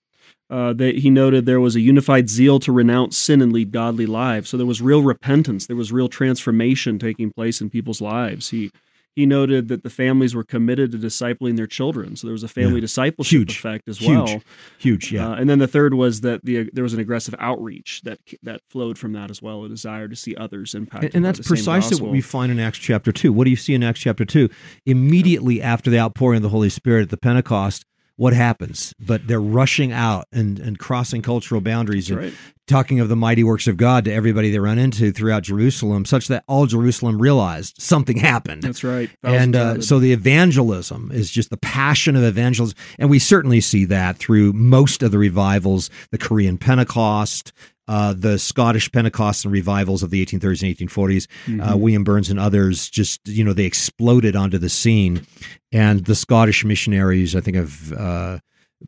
Uh, 0.50 0.74
they, 0.74 0.94
he 0.94 1.10
noted 1.10 1.46
there 1.46 1.60
was 1.60 1.76
a 1.76 1.80
unified 1.80 2.28
zeal 2.28 2.60
to 2.60 2.72
renounce 2.72 3.18
sin 3.18 3.42
and 3.42 3.54
lead 3.54 3.72
godly 3.72 4.08
lives. 4.08 4.50
So 4.50 4.58
there 4.58 4.66
was 4.66 4.82
real 4.82 5.04
repentance. 5.04 5.68
There 5.68 5.76
was 5.76 5.92
real 5.92 6.10
transformation 6.10 6.98
taking 6.98 7.32
place 7.32 7.62
in 7.62 7.70
people's 7.70 8.02
lives. 8.02 8.50
He 8.50 8.72
he 9.16 9.26
noted 9.26 9.68
that 9.68 9.84
the 9.84 9.90
families 9.90 10.34
were 10.34 10.44
committed 10.44 10.92
to 10.94 10.98
discipling 10.98 11.58
their 11.58 11.68
children. 11.68 12.16
So 12.16 12.28
there 12.28 12.32
was 12.34 12.44
a 12.44 12.48
family 12.48 12.76
Yeah. 12.76 12.82
discipleship 12.82 13.38
Huge. 13.40 13.52
effect 13.58 13.90
as 13.90 14.00
well. 14.02 14.42
Huge, 14.78 15.12
yeah. 15.12 15.30
Uh, 15.30 15.36
and 15.36 15.50
then 15.50 15.60
the 15.60 15.68
third 15.68 15.94
was 15.94 16.22
that 16.22 16.46
the 16.46 16.70
there 16.74 16.84
was 16.84 16.94
an 16.94 17.00
aggressive 17.00 17.36
outreach 17.40 18.02
that 18.04 18.20
that 18.44 18.62
flowed 18.70 18.98
from 18.98 19.14
that 19.14 19.30
as 19.30 19.42
well, 19.42 19.64
a 19.66 19.70
desire 19.70 20.08
to 20.08 20.16
see 20.16 20.36
others 20.36 20.74
impacted. 20.76 21.10
and, 21.10 21.16
and 21.18 21.26
that's 21.26 21.46
precisely 21.46 22.02
what 22.02 22.12
we 22.12 22.22
find 22.22 22.52
in 22.52 22.60
Acts 22.60 22.78
chapter 22.80 23.12
2. 23.12 23.34
What 23.34 23.44
do 23.46 23.50
you 23.50 23.56
see 23.56 23.74
in 23.74 23.84
Acts 23.84 24.00
chapter 24.00 24.24
2? 24.26 24.48
Immediately 24.86 25.62
after 25.62 25.90
the 25.90 26.00
outpouring 26.00 26.38
of 26.38 26.44
the 26.44 26.50
Holy 26.50 26.70
Spirit 26.70 27.04
at 27.04 27.10
the 27.10 27.18
Pentecost, 27.18 27.86
what 28.16 28.34
happens? 28.34 28.94
But 29.00 29.28
they're 29.28 29.40
rushing 29.42 29.92
out 29.92 30.26
and, 30.32 30.60
and 30.60 30.78
crossing 30.78 31.22
cultural 31.22 31.62
boundaries 31.62 32.10
and 32.10 32.20
right. 32.20 32.34
Talking 32.70 33.00
of 33.02 33.10
the 33.10 33.16
mighty 33.18 33.44
works 33.44 33.68
of 33.68 33.76
God 33.76 34.06
to 34.06 34.14
everybody 34.14 34.52
they 34.52 34.60
run 34.60 34.78
into 34.78 35.12
throughout 35.12 35.44
Jerusalem, 35.44 36.06
such 36.06 36.28
that 36.30 36.44
all 36.48 36.66
Jerusalem 36.68 37.22
realized 37.22 37.76
something 37.82 38.16
happened. 38.18 38.62
That's 38.64 38.84
right. 38.84 39.10
and 39.24 39.56
uh, 39.56 39.82
so 39.82 40.00
the 40.00 40.14
evangelism 40.14 41.12
is 41.14 41.30
just 41.30 41.50
the 41.50 41.58
passion 41.58 42.16
of 42.16 42.24
evangelism 42.24 42.78
and 42.98 43.10
we 43.10 43.20
certainly 43.20 43.60
see 43.62 43.86
that 43.86 44.18
through 44.18 44.54
most 44.54 45.04
of 45.04 45.12
the 45.12 45.18
revivals 45.18 45.90
the 46.12 46.18
korean 46.18 46.58
pentecost 46.58 47.52
uh, 47.88 48.14
the 48.16 48.38
Scottish 48.38 48.92
Pentecost 48.92 49.46
and 49.46 49.52
revivals 49.52 50.04
of 50.04 50.12
the 50.12 50.24
1830s 50.24 50.62
and 50.62 50.78
1840s, 50.78 51.26
uh, 51.60 51.74
Mhm. 51.74 51.80
William 51.80 52.04
Burns 52.04 52.30
and 52.30 52.40
others, 52.40 52.88
just 52.88 53.20
you 53.28 53.44
know, 53.44 53.52
they 53.52 53.66
exploded 53.66 54.36
onto 54.36 54.60
the 54.60 54.70
scene, 54.70 55.26
and 55.72 56.06
the 56.06 56.14
Scottish 56.14 56.64
missionaries. 56.64 57.36
I 57.36 57.42
think 57.42 57.58
of 57.58 57.92
uh, 57.94 58.38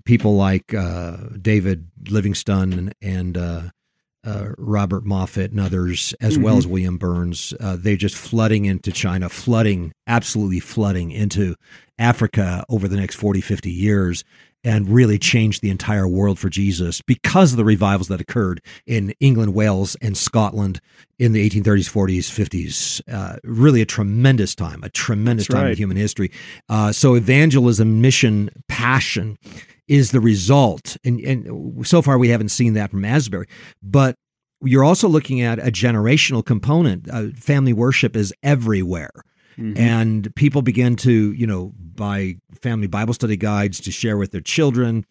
people 0.05 0.35
like 0.35 0.73
uh, 0.73 1.17
David 1.41 1.87
Livingstone 2.09 2.73
and, 2.73 2.95
and 3.01 3.37
uh, 3.37 3.61
uh, 4.25 4.49
Robert 4.57 5.03
Moffat 5.05 5.51
and 5.51 5.59
others, 5.59 6.13
as 6.21 6.37
well 6.37 6.55
Mhm. 6.55 6.59
as 6.59 6.67
William 6.67 6.97
Burns. 6.97 7.53
Uh, 7.59 7.75
they're 7.79 7.95
just 7.97 8.15
flooding 8.15 8.65
into 8.65 8.91
China, 8.91 9.29
flooding, 9.29 9.91
absolutely 10.07 10.59
flooding 10.59 11.11
into 11.11 11.55
Africa 11.97 12.63
over 12.69 12.87
the 12.87 12.97
next 12.97 13.15
40, 13.15 13.41
50 13.41 13.71
years, 13.71 14.23
and 14.63 14.87
really 14.89 15.17
changed 15.17 15.63
the 15.63 15.71
entire 15.71 16.07
world 16.07 16.37
for 16.37 16.47
Jesus 16.49 17.01
because 17.01 17.51
of 17.53 17.57
the 17.57 17.65
revivals 17.65 18.09
that 18.09 18.21
occurred 18.21 18.61
in 18.85 19.11
England, 19.19 19.55
Wales, 19.55 19.95
and 20.03 20.15
Scotland 20.15 20.79
in 21.17 21.31
the 21.33 21.43
1830s, 21.49 21.89
40s, 21.89 22.29
50s. 22.29 23.01
Uh, 23.11 23.37
really 23.43 23.81
a 23.81 23.87
tremendous 23.87 24.53
time, 24.53 24.83
a 24.83 24.89
tremendous 24.89 25.47
That's 25.47 25.59
time 25.59 25.71
in 25.71 25.77
human 25.77 25.97
history. 25.97 26.31
Uh, 26.69 26.91
so 26.91 27.15
evangelism, 27.15 28.01
mission, 28.01 28.51
passion 28.67 29.39
is 29.87 30.11
the 30.11 30.19
result. 30.19 30.97
And, 31.03 31.19
and 31.21 31.85
so 31.85 32.01
far 32.01 32.17
we 32.17 32.29
haven't 32.29 32.49
seen 32.49 32.73
that 32.73 32.91
from 32.91 33.05
Asbury. 33.05 33.47
But 33.81 34.15
you're 34.63 34.83
also 34.83 35.07
looking 35.07 35.41
at 35.41 35.59
a 35.59 35.71
generational 35.71 36.45
component. 36.45 37.09
Uh, 37.09 37.29
family 37.35 37.73
worship 37.73 38.15
is 38.15 38.33
everywhere. 38.43 39.11
Mhm. 39.57 39.77
And 39.77 40.35
people 40.35 40.61
begin 40.61 40.95
to, 40.97 41.33
you 41.33 41.45
know, 41.45 41.73
buy 41.77 42.35
family 42.61 42.87
Bible 42.87 43.13
study 43.13 43.35
guides 43.37 43.79
to 43.81 43.91
share 43.91 44.17
with 44.17 44.31
their 44.31 44.41
children. 44.41 45.05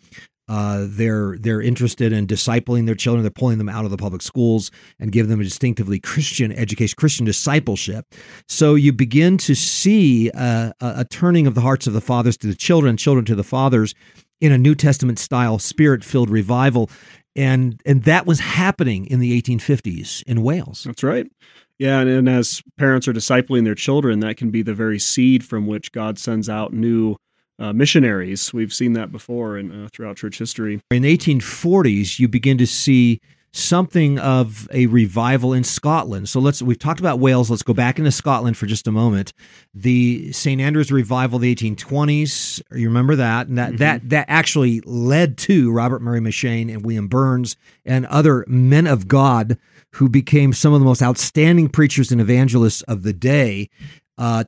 Uh, 0.49 0.87
they're 0.89 1.37
they're 1.39 1.61
interested 1.61 2.13
in 2.13 2.27
discipling 2.27 2.87
their 2.87 2.97
children. 2.97 3.23
They're 3.23 3.31
pulling 3.31 3.59
them 3.59 3.69
out 3.69 3.85
of 3.85 3.93
the 3.93 3.97
public 3.97 4.21
schools 4.21 4.73
and 4.99 5.13
give 5.13 5.29
them 5.29 5.41
a 5.41 5.45
distinctively 5.45 6.01
Christian 6.01 6.51
education, 6.51 6.97
Christian 6.99 7.25
discipleship. 7.25 8.05
So 8.49 8.75
you 8.75 8.93
begin 8.93 9.39
to 9.39 9.55
see 9.55 10.29
a, 10.31 10.73
a, 10.81 10.93
a 10.97 11.05
turning 11.05 11.47
of 11.47 11.55
the 11.55 11.61
hearts 11.61 11.87
of 11.87 11.93
the 11.93 12.01
fathers 12.01 12.37
to 12.39 12.49
the 12.49 12.57
children, 12.57 12.97
children 12.97 13.25
to 13.27 13.37
the 13.37 13.45
fathers, 13.45 13.95
in 14.41 14.53
a 14.53 14.59
New 14.59 14.75
Testament 14.75 15.19
style 15.19 15.59
spirit 15.59 16.05
filled 16.05 16.31
revival. 16.31 16.91
And, 17.37 17.81
and 17.87 18.05
that 18.05 18.27
was 18.27 18.41
happening 18.41 19.07
in 19.07 19.21
the 19.21 19.41
1850s 19.41 20.23
in 20.25 20.43
Wales. 20.43 20.85
That's 20.85 21.03
right. 21.03 21.31
Yeah, 21.79 22.01
and, 22.01 22.11
and 22.11 22.29
as 22.29 22.63
parents 22.77 23.09
are 23.09 23.13
discipling 23.13 23.65
their 23.65 23.75
children, 23.75 24.21
that 24.21 24.37
can 24.37 24.51
be 24.51 24.63
the 24.63 24.75
very 24.75 24.99
seed 24.99 25.45
from 25.45 25.67
which 25.67 25.93
God 25.93 26.19
sends 26.19 26.49
out 26.49 26.73
new 26.73 27.17
uh, 27.59 27.73
missionaries. 27.73 28.53
We've 28.53 28.73
seen 28.73 28.95
that 28.95 29.13
before 29.13 29.57
and 29.57 29.87
uh, 29.87 29.89
throughout 29.93 30.17
church 30.17 30.39
history. 30.39 30.81
In 30.91 31.03
the 31.03 31.17
1840s, 31.17 32.19
you 32.19 32.29
begin 32.29 32.59
to 32.59 32.67
see 32.67 33.21
something 33.53 34.19
of 34.19 34.69
a 34.73 34.87
revival 34.87 35.53
in 35.53 35.65
Scotland. 35.65 36.29
So 36.29 36.41
let's 36.41 36.63
we've 36.63 36.79
talked 36.79 37.01
about 37.01 37.19
Wales. 37.19 37.51
Let's 37.51 37.63
go 37.63 37.75
back 37.75 37.99
into 37.99 38.13
Scotland 38.13 38.57
for 38.57 38.67
just 38.67 38.87
a 38.87 38.93
moment. 38.93 39.33
The 39.75 40.33
St 40.33 40.61
Andrews 40.61 40.93
revival 40.93 41.37
of 41.37 41.43
the 41.43 41.55
1820s. 41.55 42.63
You 42.73 42.89
remember 42.89 43.17
that? 43.17 43.49
And 43.49 43.59
that 43.59 43.71
mm-hmm. 43.71 43.79
that 43.79 44.09
that 44.11 44.27
actually 44.29 44.81
led 44.85 45.37
to 45.39 45.73
Robert 45.73 46.01
Murray 46.01 46.21
M'Cheyne 46.21 46.73
and 46.73 46.85
William 46.85 47.09
Burns 47.09 47.57
and 47.85 48.07
other 48.07 48.45
men 48.47 48.87
of 48.87 49.09
God 49.09 49.59
who 49.95 50.09
became 50.09 50.53
some 50.53 50.73
of 50.73 50.81
the 50.81 50.87
most 50.87 51.03
outstanding 51.03 51.69
preachers 51.69 52.13
and 52.13 52.21
evangelists 52.21 52.83
of 52.83 53.03
the 53.03 53.13
day. 53.13 53.69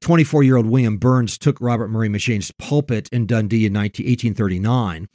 24 0.03 0.41
uh, 0.41 0.45
year 0.45 0.57
old 0.57 0.67
William 0.67 0.99
Burns 0.99 1.39
took 1.39 1.59
Robert 1.61 1.89
Murray 1.89 2.09
M'Cheyne's 2.09 2.53
pulpit 2.53 3.09
in 3.11 3.27
Dundee 3.27 3.65
in 3.65 3.73
19, 3.73 4.05
1839. 4.07 5.09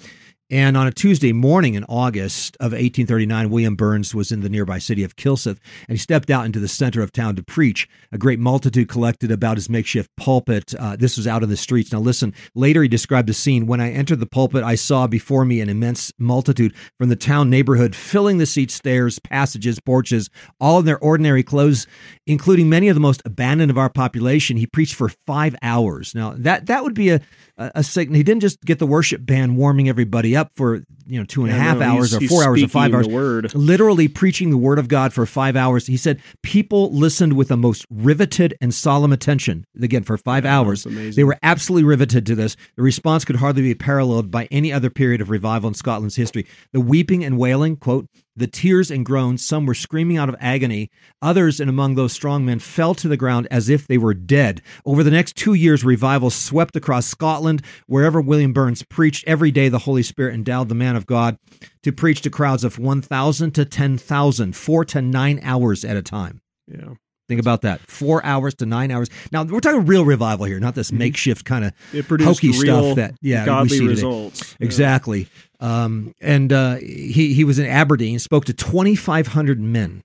And 0.50 0.78
on 0.78 0.88
a 0.88 0.92
Tuesday 0.92 1.34
morning 1.34 1.74
in 1.74 1.84
August 1.90 2.56
of 2.62 2.72
1839, 2.72 3.50
William 3.50 3.76
Burns 3.76 4.16
was 4.16 4.32
in 4.32 4.40
the 4.40 4.48
nearby 4.48 4.78
city 4.78 5.04
of 5.04 5.18
Kilsyth, 5.18 5.60
and 5.90 5.98
he 5.98 5.98
stepped 5.98 6.30
out 6.30 6.46
into 6.46 6.62
the 6.62 6.70
center 6.70 7.02
of 7.02 7.12
town 7.12 7.36
to 7.36 7.44
preach. 7.44 7.90
A 8.14 8.18
great 8.18 8.40
multitude 8.40 8.88
collected 8.88 9.30
about 9.30 9.58
his 9.58 9.70
makeshift 9.70 10.10
pulpit. 10.16 10.74
Uh, 10.80 10.96
this 10.96 11.18
was 11.18 11.28
out 11.28 11.44
in 11.44 11.50
the 11.50 11.58
streets. 11.58 11.92
Now, 11.92 12.00
listen, 12.00 12.34
later 12.56 12.82
he 12.82 12.88
described 12.88 13.28
the 13.28 13.34
scene. 13.34 13.68
When 13.68 13.82
I 13.82 13.92
entered 13.92 14.22
the 14.22 14.26
pulpit, 14.26 14.64
I 14.64 14.76
saw 14.76 15.06
before 15.06 15.44
me 15.44 15.60
an 15.60 15.68
immense 15.68 16.14
multitude 16.18 16.74
from 16.98 17.10
the 17.10 17.18
town 17.18 17.50
neighborhood 17.50 17.94
filling 17.94 18.38
the 18.38 18.46
seats, 18.46 18.74
stairs, 18.74 19.20
passages, 19.20 19.82
porches, 19.82 20.30
all 20.62 20.80
in 20.80 20.86
their 20.86 21.00
ordinary 21.00 21.44
clothes, 21.44 21.88
including 22.26 22.70
many 22.70 22.88
of 22.88 22.96
the 22.96 23.02
most 23.02 23.22
abandoned 23.26 23.70
of 23.70 23.78
our 23.78 23.90
population. 23.90 24.56
He 24.56 24.66
preached 24.66 24.96
for 24.96 25.10
five 25.26 25.58
hours. 25.62 26.16
Now, 26.16 26.36
that, 26.38 26.68
that 26.68 26.84
would 26.86 26.94
be 26.94 27.10
a, 27.10 27.20
a, 27.58 27.72
a 27.76 27.84
signal. 27.84 28.16
He 28.16 28.24
didn't 28.24 28.42
just 28.42 28.62
get 28.62 28.80
the 28.80 28.88
worship 28.88 29.26
band 29.26 29.58
warming 29.58 29.90
everybody 29.90 30.37
up 30.38 30.52
for 30.56 30.84
you 31.06 31.20
know 31.20 31.26
two 31.26 31.44
and 31.44 31.52
yeah, 31.52 31.58
a 31.58 31.60
half 31.60 31.78
no, 31.80 31.86
hours 31.86 32.14
or 32.14 32.22
four 32.22 32.44
hours 32.44 32.64
or 32.64 32.68
five 32.68 32.94
hours. 32.94 33.08
Word. 33.08 33.54
Literally 33.54 34.08
preaching 34.08 34.50
the 34.50 34.58
word 34.58 34.80
of 34.80 34.88
God 34.88 35.14
for 35.14 35.26
five 35.26 35.56
hours. 35.56 35.88
He 35.88 35.98
said 35.98 36.22
people 36.44 36.92
listened 36.92 37.34
with 37.34 37.50
the 37.50 37.58
most 37.58 37.86
riveted 37.90 38.56
and 38.62 38.74
solemn 38.74 39.12
attention. 39.12 39.66
Again, 39.82 40.04
for 40.04 40.18
five 40.18 40.46
yeah, 40.46 40.60
hours, 40.60 40.84
they 40.84 41.24
were 41.24 41.38
absolutely 41.44 41.84
riveted 41.86 42.26
to 42.28 42.36
this. 42.36 42.56
The 42.76 42.84
response 42.84 43.26
could 43.26 43.38
hardly 43.38 43.64
be 43.64 43.76
paralleled 43.76 44.32
by 44.32 44.48
any 44.52 44.72
other 44.72 44.90
period 44.90 45.20
of 45.22 45.30
revival 45.30 45.68
in 45.68 45.74
Scotland's 45.74 46.16
history. 46.16 46.46
The 46.72 46.82
weeping 46.82 47.24
and 47.24 47.38
wailing, 47.38 47.76
quote, 47.76 48.08
the 48.38 48.48
tears 48.48 48.92
and 48.92 49.06
groans, 49.06 49.44
some 49.44 49.66
were 49.66 49.74
screaming 49.74 50.18
out 50.18 50.30
of 50.30 50.36
agony. 50.40 50.90
Others, 51.22 51.60
and 51.60 51.70
among 51.70 51.96
those 51.96 52.14
strong 52.14 52.46
men, 52.46 52.60
fell 52.60 52.94
to 52.96 53.08
the 53.08 53.18
ground 53.18 53.48
as 53.50 53.68
if 53.68 53.88
they 53.88 53.98
were 53.98 54.14
dead. 54.14 54.62
Over 54.86 55.04
the 55.04 55.12
next 55.12 55.36
two 55.36 55.56
years, 55.56 55.84
revival 55.84 56.30
swept 56.30 56.76
across 56.76 57.08
Scotland. 57.08 57.64
Wherever 57.88 58.22
William 58.22 58.54
Burns 58.54 58.84
preached, 58.84 59.24
every 59.28 59.52
day 59.52 59.70
the 59.70 59.80
Holy 59.80 60.04
Spirit 60.04 60.36
endowed 60.36 60.70
the 60.70 60.76
man 60.76 60.96
of 60.96 61.08
God 61.08 61.38
to 61.82 61.92
preach 61.92 62.22
to 62.22 62.30
crowds 62.30 62.64
of 62.64 62.78
1,000 62.78 63.52
to 63.52 63.66
10,000, 63.66 64.56
four 64.56 64.86
to 64.86 65.02
nine 65.02 65.40
hours 65.42 65.84
at 65.84 65.98
a 65.98 66.02
time. 66.02 66.42
Yeah. 66.68 66.94
Think 67.28 67.42
about 67.42 67.62
that. 67.64 67.82
Four 67.82 68.24
hours 68.24 68.56
to 68.56 68.66
nine 68.66 68.90
hours. 68.90 69.10
Now 69.32 69.44
we're 69.44 69.60
talking 69.60 69.86
real 69.86 70.06
revival 70.06 70.46
here, 70.46 70.60
not 70.60 70.76
this 70.76 70.90
mm-hmm. 70.90 71.00
makeshift 71.00 71.44
kind 71.44 71.66
of 71.66 71.74
hokey 72.22 72.54
stuff 72.54 72.96
that 72.96 73.16
yeah 73.22 73.46
godly 73.46 73.86
results. 73.86 74.56
Yeah. 74.60 74.66
Exactly. 74.66 75.28
Um, 75.60 76.14
and 76.22 76.54
uh, 76.54 76.76
he 76.76 77.34
he 77.34 77.44
was 77.44 77.60
in 77.60 77.66
Aberdeen, 77.66 78.20
spoke 78.20 78.46
to 78.46 78.54
twenty 78.54 78.96
five 78.96 79.28
hundred 79.28 79.60
men 79.60 80.04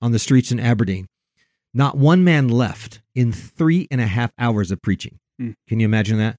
on 0.00 0.12
the 0.12 0.18
streets 0.18 0.52
in 0.52 0.60
Aberdeen. 0.60 1.08
Not 1.72 1.96
one 1.96 2.22
man 2.22 2.46
left 2.48 3.00
in 3.16 3.32
three 3.32 3.88
and 3.90 4.00
a 4.00 4.06
half 4.06 4.30
hours 4.38 4.70
of 4.70 4.80
preaching. 4.80 5.18
Mm. 5.40 5.54
Can 5.68 5.80
you 5.80 5.86
imagine 5.86 6.18
that? 6.18 6.36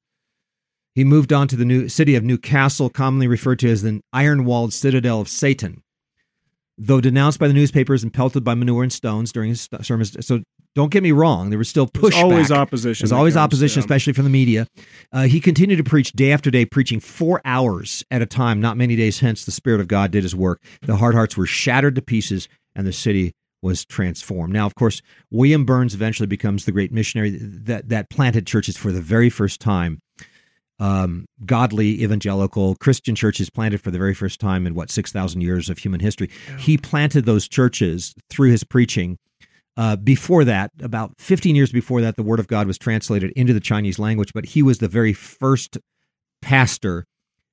He 0.94 1.04
moved 1.04 1.34
on 1.34 1.50
to 1.50 1.58
the 1.58 1.66
new 1.66 1.90
city 1.90 2.16
of 2.16 2.24
Newcastle, 2.24 2.90
commonly 2.90 3.28
referred 3.28 3.60
to 3.60 3.70
as 3.70 3.82
the 3.82 4.00
iron 4.14 4.46
walled 4.46 4.72
citadel 4.72 5.20
of 5.20 5.28
Satan 5.28 5.84
though 6.78 7.02
denounced 7.02 7.40
by 7.40 7.48
the 7.48 7.54
newspapers 7.54 8.04
and 8.04 8.14
pelted 8.14 8.44
by 8.44 8.54
manure 8.54 8.84
and 8.84 8.92
stones 8.92 9.32
during 9.32 9.50
his 9.50 9.70
sermons. 9.82 10.16
So 10.26 10.42
don't 10.76 10.92
get 10.92 11.04
me 11.04 11.14
wrong, 11.14 11.50
there 11.50 11.58
was 11.58 11.70
still 11.70 11.88
pushback. 11.88 12.12
There's 12.12 12.24
always 12.24 12.52
opposition. 12.52 13.06
There's 13.06 13.14
always 13.14 13.38
opposition, 13.38 13.80
especially 13.80 14.12
from 14.12 14.26
the 14.26 14.30
media. 14.30 14.68
Uh, 15.14 15.24
he 15.24 15.40
continued 15.40 15.78
to 15.78 15.86
preach 15.86 16.12
day 16.12 16.34
after 16.34 16.52
day, 16.52 16.66
preaching 16.66 17.00
four 17.00 17.42
hours 17.46 18.04
at 18.12 18.22
a 18.22 18.26
time. 18.26 18.60
Not 18.60 18.76
many 18.76 18.98
days 18.98 19.20
hence, 19.20 19.46
the 19.46 19.52
Spirit 19.52 19.80
of 19.80 19.88
God 19.88 20.12
did 20.12 20.24
his 20.24 20.36
work. 20.36 20.62
The 20.82 20.98
hard 20.98 21.16
hearts 21.16 21.38
were 21.38 21.46
shattered 21.46 21.96
to 21.96 22.02
pieces, 22.02 22.50
and 22.76 22.86
the 22.86 22.92
city 22.92 23.32
was 23.62 23.86
transformed. 23.86 24.54
Now, 24.54 24.66
of 24.66 24.76
course, 24.76 25.02
William 25.32 25.66
Burns 25.66 25.94
eventually 25.94 26.28
becomes 26.28 26.66
the 26.66 26.72
great 26.74 26.92
missionary 26.92 27.32
that, 27.32 27.88
that 27.88 28.10
planted 28.10 28.46
churches 28.46 28.76
for 28.76 28.92
the 28.92 29.02
very 29.02 29.30
first 29.30 29.62
time 29.62 30.00
um, 30.80 31.26
godly 31.46 32.04
evangelical 32.04 32.76
Christian 32.76 33.16
churches 33.16 33.50
planted 33.50 33.82
for 33.82 33.92
the 33.92 33.98
very 33.98 34.14
first 34.14 34.40
time 34.40 34.68
in 34.68 34.76
what 34.76 34.90
six 34.90 35.12
thousand 35.12 35.42
years 35.42 35.70
of 35.70 35.78
human 35.78 36.00
history. 36.00 36.30
Yeah. 36.50 36.58
He 36.58 36.78
planted 36.78 37.26
those 37.26 37.48
churches 37.48 38.14
through 38.30 38.52
his 38.52 38.64
preaching. 38.64 39.18
Uh, 39.78 39.98
before 39.98 40.46
that, 40.46 40.72
about 40.82 41.12
15 41.18 41.54
years 41.54 41.70
before 41.70 42.00
that, 42.00 42.16
the 42.16 42.24
Word 42.24 42.40
of 42.40 42.48
God 42.48 42.66
was 42.66 42.78
translated 42.78 43.34
into 43.36 43.52
the 43.52 43.60
Chinese 43.60 44.00
language, 44.00 44.32
but 44.34 44.46
he 44.46 44.64
was 44.64 44.78
the 44.78 44.88
very 44.88 45.12
first 45.12 45.78
pastor, 46.42 47.06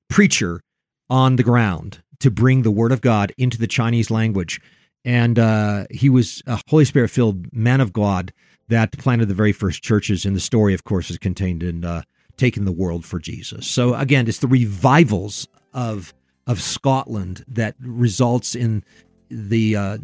preacher 0.09 0.61
on 1.09 1.35
the 1.35 1.43
ground 1.43 2.01
to 2.21 2.31
bring 2.31 2.61
the 2.61 2.71
Word 2.71 2.93
of 2.93 3.01
God 3.01 3.33
into 3.37 3.57
the 3.57 3.67
Chinese 3.67 4.09
language. 4.09 4.61
And 5.03 5.37
uh, 5.37 5.85
he 5.91 6.09
was 6.09 6.41
a 6.47 6.61
Holy 6.69 6.85
Spirit 6.85 7.09
filled 7.09 7.53
man 7.53 7.81
of 7.81 7.91
God 7.91 8.31
that 8.69 8.97
planted 8.97 9.27
the 9.27 9.33
very 9.33 9.51
first 9.51 9.83
churches. 9.83 10.25
And 10.25 10.33
the 10.33 10.39
story, 10.39 10.73
of 10.73 10.85
course, 10.85 11.09
is 11.09 11.17
contained 11.17 11.61
in 11.61 11.83
uh, 11.83 12.03
taken 12.37 12.65
the 12.65 12.71
world 12.71 13.05
for 13.05 13.19
Jesus. 13.19 13.67
So 13.67 13.93
again, 13.95 14.27
it's 14.27 14.39
the 14.39 14.47
revivals 14.47 15.47
of 15.73 16.13
of 16.45 16.61
Scotland 16.61 17.45
that 17.47 17.75
results 17.79 18.55
in 18.55 18.83
the 19.29 19.75
uh, 19.75 19.97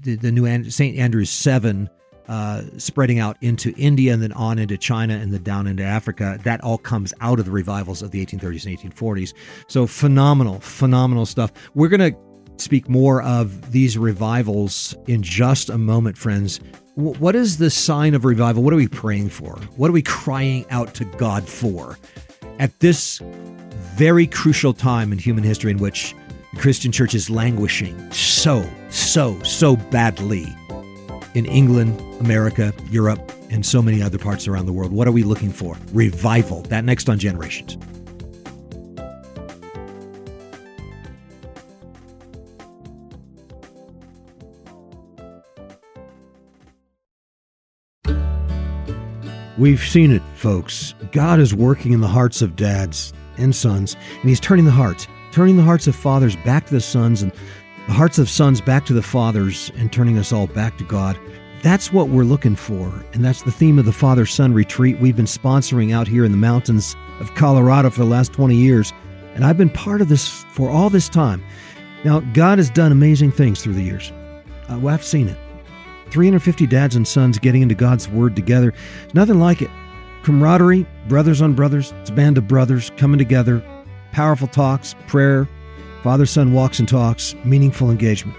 the, 0.00 0.16
the 0.16 0.32
new 0.32 0.70
St 0.70 0.98
Andrews 0.98 1.30
Seven 1.30 1.88
uh, 2.28 2.62
spreading 2.76 3.18
out 3.18 3.36
into 3.40 3.72
India 3.76 4.12
and 4.12 4.22
then 4.22 4.32
on 4.32 4.58
into 4.58 4.76
China 4.76 5.14
and 5.14 5.32
then 5.32 5.42
down 5.42 5.66
into 5.66 5.82
Africa. 5.82 6.38
That 6.44 6.62
all 6.62 6.78
comes 6.78 7.14
out 7.20 7.38
of 7.38 7.46
the 7.46 7.50
revivals 7.50 8.02
of 8.02 8.10
the 8.10 8.24
1830s 8.24 8.66
and 8.66 8.94
1840s. 8.94 9.32
So 9.66 9.86
phenomenal, 9.86 10.60
phenomenal 10.60 11.24
stuff. 11.24 11.52
We're 11.74 11.88
going 11.88 12.12
to 12.12 12.18
speak 12.58 12.88
more 12.88 13.22
of 13.22 13.72
these 13.72 13.96
revivals 13.96 14.94
in 15.06 15.22
just 15.22 15.70
a 15.70 15.78
moment, 15.78 16.18
friends 16.18 16.60
what 16.98 17.36
is 17.36 17.58
the 17.58 17.70
sign 17.70 18.12
of 18.14 18.24
revival? 18.24 18.64
What 18.64 18.72
are 18.72 18.76
we 18.76 18.88
praying 18.88 19.28
for? 19.28 19.56
What 19.76 19.88
are 19.88 19.92
we 19.92 20.02
crying 20.02 20.66
out 20.70 20.94
to 20.94 21.04
God 21.04 21.48
for 21.48 21.96
at 22.58 22.76
this 22.80 23.20
very 23.94 24.26
crucial 24.26 24.72
time 24.72 25.12
in 25.12 25.18
human 25.18 25.44
history 25.44 25.70
in 25.70 25.78
which 25.78 26.16
the 26.52 26.58
Christian 26.58 26.90
church 26.90 27.14
is 27.14 27.30
languishing 27.30 28.10
so, 28.10 28.68
so, 28.90 29.40
so 29.44 29.76
badly 29.76 30.52
in 31.34 31.46
England, 31.46 32.00
America, 32.20 32.74
Europe, 32.90 33.30
and 33.48 33.64
so 33.64 33.80
many 33.80 34.02
other 34.02 34.18
parts 34.18 34.48
around 34.48 34.66
the 34.66 34.72
world? 34.72 34.90
What 34.90 35.06
are 35.06 35.12
we 35.12 35.22
looking 35.22 35.52
for? 35.52 35.76
Revival. 35.92 36.62
That 36.62 36.84
next 36.84 37.08
on 37.08 37.20
Generations. 37.20 37.78
We've 49.58 49.80
seen 49.80 50.12
it, 50.12 50.22
folks. 50.36 50.94
God 51.10 51.40
is 51.40 51.52
working 51.52 51.92
in 51.92 52.00
the 52.00 52.06
hearts 52.06 52.42
of 52.42 52.54
dads 52.54 53.12
and 53.38 53.52
sons, 53.54 53.96
and 54.20 54.28
He's 54.28 54.38
turning 54.38 54.64
the 54.64 54.70
hearts, 54.70 55.08
turning 55.32 55.56
the 55.56 55.64
hearts 55.64 55.88
of 55.88 55.96
fathers 55.96 56.36
back 56.36 56.66
to 56.66 56.74
the 56.74 56.80
sons, 56.80 57.22
and 57.22 57.32
the 57.88 57.92
hearts 57.92 58.20
of 58.20 58.30
sons 58.30 58.60
back 58.60 58.86
to 58.86 58.92
the 58.92 59.02
fathers, 59.02 59.72
and 59.76 59.92
turning 59.92 60.16
us 60.16 60.32
all 60.32 60.46
back 60.46 60.78
to 60.78 60.84
God. 60.84 61.18
That's 61.60 61.92
what 61.92 62.08
we're 62.08 62.22
looking 62.22 62.54
for, 62.54 62.92
and 63.12 63.24
that's 63.24 63.42
the 63.42 63.50
theme 63.50 63.80
of 63.80 63.84
the 63.84 63.92
Father 63.92 64.26
Son 64.26 64.54
Retreat 64.54 65.00
we've 65.00 65.16
been 65.16 65.24
sponsoring 65.24 65.92
out 65.92 66.06
here 66.06 66.24
in 66.24 66.30
the 66.30 66.38
mountains 66.38 66.94
of 67.18 67.34
Colorado 67.34 67.90
for 67.90 67.98
the 67.98 68.06
last 68.10 68.32
20 68.32 68.54
years. 68.54 68.92
And 69.34 69.44
I've 69.44 69.58
been 69.58 69.70
part 69.70 70.00
of 70.00 70.08
this 70.08 70.44
for 70.52 70.70
all 70.70 70.88
this 70.88 71.08
time. 71.08 71.44
Now, 72.04 72.20
God 72.20 72.58
has 72.58 72.70
done 72.70 72.92
amazing 72.92 73.32
things 73.32 73.60
through 73.60 73.74
the 73.74 73.82
years. 73.82 74.12
Uh, 74.68 74.78
well, 74.78 74.94
I've 74.94 75.02
seen 75.02 75.26
it. 75.26 75.38
350 76.10 76.66
dads 76.66 76.96
and 76.96 77.06
sons 77.06 77.38
getting 77.38 77.62
into 77.62 77.74
God's 77.74 78.08
Word 78.08 78.36
together. 78.36 78.74
Nothing 79.14 79.38
like 79.38 79.62
it. 79.62 79.70
Camaraderie, 80.22 80.86
brothers 81.08 81.40
on 81.40 81.54
brothers, 81.54 81.92
it's 82.00 82.10
a 82.10 82.12
band 82.12 82.38
of 82.38 82.48
brothers 82.48 82.90
coming 82.96 83.18
together, 83.18 83.62
powerful 84.12 84.48
talks, 84.48 84.94
prayer, 85.06 85.48
father 86.02 86.26
son 86.26 86.52
walks 86.52 86.78
and 86.78 86.88
talks, 86.88 87.34
meaningful 87.44 87.90
engagement. 87.90 88.36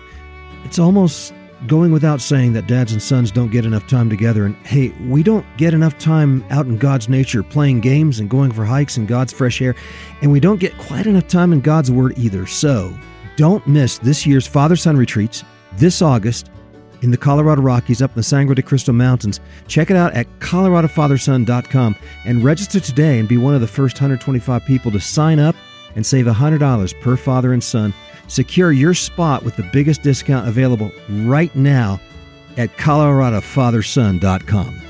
It's 0.66 0.78
almost 0.78 1.34
going 1.68 1.92
without 1.92 2.22
saying 2.22 2.54
that 2.54 2.68
dads 2.68 2.94
and 2.94 3.02
sons 3.02 3.32
don't 3.32 3.52
get 3.52 3.66
enough 3.66 3.88
time 3.88 4.10
together. 4.10 4.46
And 4.46 4.56
hey, 4.66 4.90
we 5.08 5.24
don't 5.24 5.46
get 5.58 5.74
enough 5.74 5.98
time 5.98 6.44
out 6.50 6.66
in 6.66 6.78
God's 6.78 7.10
nature 7.10 7.44
playing 7.44 7.82
games 7.82 8.20
and 8.20 8.30
going 8.30 8.52
for 8.52 8.66
hikes 8.66 8.98
in 8.98 9.06
God's 9.06 9.34
fresh 9.34 9.62
air. 9.62 9.76
And 10.22 10.32
we 10.32 10.40
don't 10.40 10.60
get 10.60 10.78
quite 10.78 11.06
enough 11.06 11.28
time 11.28 11.52
in 11.52 11.62
God's 11.62 11.92
Word 11.92 12.18
either. 12.18 12.46
So 12.46 12.98
don't 13.36 13.66
miss 13.68 13.98
this 13.98 14.26
year's 14.26 14.48
Father 14.48 14.76
Son 14.76 14.96
retreats 14.96 15.44
this 15.74 16.02
August 16.02 16.50
in 17.02 17.12
the 17.12 17.18
Colorado 17.18 17.62
Rockies 17.62 18.02
up 18.02 18.12
in 18.12 18.16
the 18.16 18.24
Sangre 18.24 18.56
de 18.56 18.62
Cristo 18.62 18.92
Mountains. 18.92 19.40
Check 19.68 19.90
it 19.90 19.98
out 19.98 20.14
at 20.14 20.28
coloradofatherson.com 20.40 21.96
and 22.26 22.44
register 22.44 22.80
today 22.80 23.20
and 23.20 23.30
be 23.30 23.38
one 23.38 23.56
of 23.56 23.62
the 23.62 23.68
first 23.68 23.96
125 23.96 24.66
people 24.66 24.92
to 24.92 25.00
sign 25.00 25.40
up 25.40 25.56
and 25.96 26.06
save 26.06 26.26
$100 26.26 27.02
per 27.02 27.18
father 27.18 27.54
and 27.54 27.64
son. 27.64 27.92
Secure 28.28 28.72
your 28.72 28.94
spot 28.94 29.44
with 29.44 29.56
the 29.56 29.68
biggest 29.74 30.04
discount 30.04 30.48
available 30.48 30.92
right 31.10 31.56
now 31.56 32.00
at 32.58 32.76
coloradofatherson.com. 32.78 34.89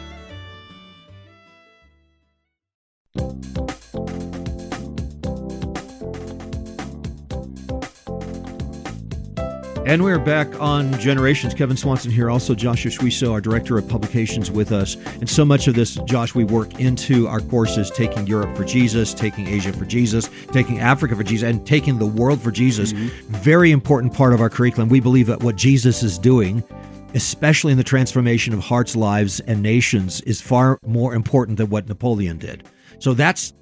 And 9.85 10.03
we're 10.03 10.19
back 10.19 10.59
on 10.61 10.93
Generations. 10.99 11.53
Kevin 11.53 11.75
Swanson 11.75 12.11
here, 12.11 12.29
also 12.29 12.53
Joshua 12.53 12.91
Schwisow, 12.91 13.31
our 13.31 13.41
director 13.41 13.77
of 13.77 13.87
publications, 13.87 14.51
with 14.51 14.71
us. 14.71 14.95
And 15.15 15.27
so 15.27 15.43
much 15.43 15.67
of 15.67 15.73
this, 15.73 15.95
Josh, 16.05 16.35
we 16.35 16.43
work 16.43 16.79
into 16.79 17.27
our 17.27 17.39
courses, 17.39 17.89
taking 17.89 18.27
Europe 18.27 18.55
for 18.55 18.63
Jesus, 18.63 19.13
taking 19.13 19.47
Asia 19.47 19.73
for 19.73 19.85
Jesus, 19.85 20.29
taking 20.51 20.79
Africa 20.79 21.15
for 21.15 21.23
Jesus, 21.23 21.49
and 21.49 21.65
taking 21.65 21.97
the 21.97 22.05
world 22.05 22.39
for 22.41 22.51
Jesus. 22.51 22.93
Mm-hmm. 22.93 23.33
Very 23.37 23.71
important 23.71 24.13
part 24.13 24.33
of 24.33 24.41
our 24.41 24.49
curriculum. 24.49 24.89
We 24.89 24.99
believe 24.99 25.25
that 25.27 25.41
what 25.41 25.55
Jesus 25.55 26.03
is 26.03 26.19
doing, 26.19 26.63
especially 27.15 27.71
in 27.71 27.77
the 27.77 27.83
transformation 27.83 28.53
of 28.53 28.59
hearts, 28.59 28.95
lives, 28.95 29.39
and 29.39 29.63
nations, 29.63 30.21
is 30.21 30.39
far 30.39 30.77
more 30.85 31.15
important 31.15 31.57
than 31.57 31.69
what 31.69 31.87
Napoleon 31.87 32.37
did. 32.37 32.63
So 32.99 33.13
that's 33.13 33.53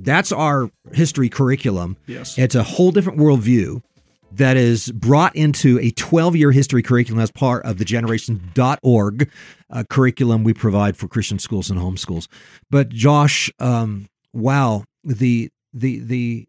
that's 0.00 0.32
our 0.32 0.70
history 0.92 1.28
curriculum. 1.28 1.96
Yes. 2.06 2.38
It's 2.38 2.54
a 2.54 2.62
whole 2.62 2.90
different 2.90 3.18
worldview 3.18 3.82
that 4.32 4.56
is 4.56 4.90
brought 4.92 5.34
into 5.34 5.78
a 5.80 5.90
12 5.92 6.36
year 6.36 6.52
history 6.52 6.82
curriculum 6.82 7.20
as 7.20 7.30
part 7.30 7.64
of 7.64 7.78
the 7.78 7.84
generation.org 7.84 9.30
uh, 9.70 9.84
curriculum 9.88 10.44
we 10.44 10.54
provide 10.54 10.96
for 10.96 11.08
Christian 11.08 11.38
schools 11.38 11.70
and 11.70 11.80
homeschools. 11.80 12.28
But 12.70 12.90
Josh, 12.90 13.50
um, 13.58 14.06
wow, 14.32 14.84
the, 15.04 15.50
the, 15.72 16.00
the 16.00 16.46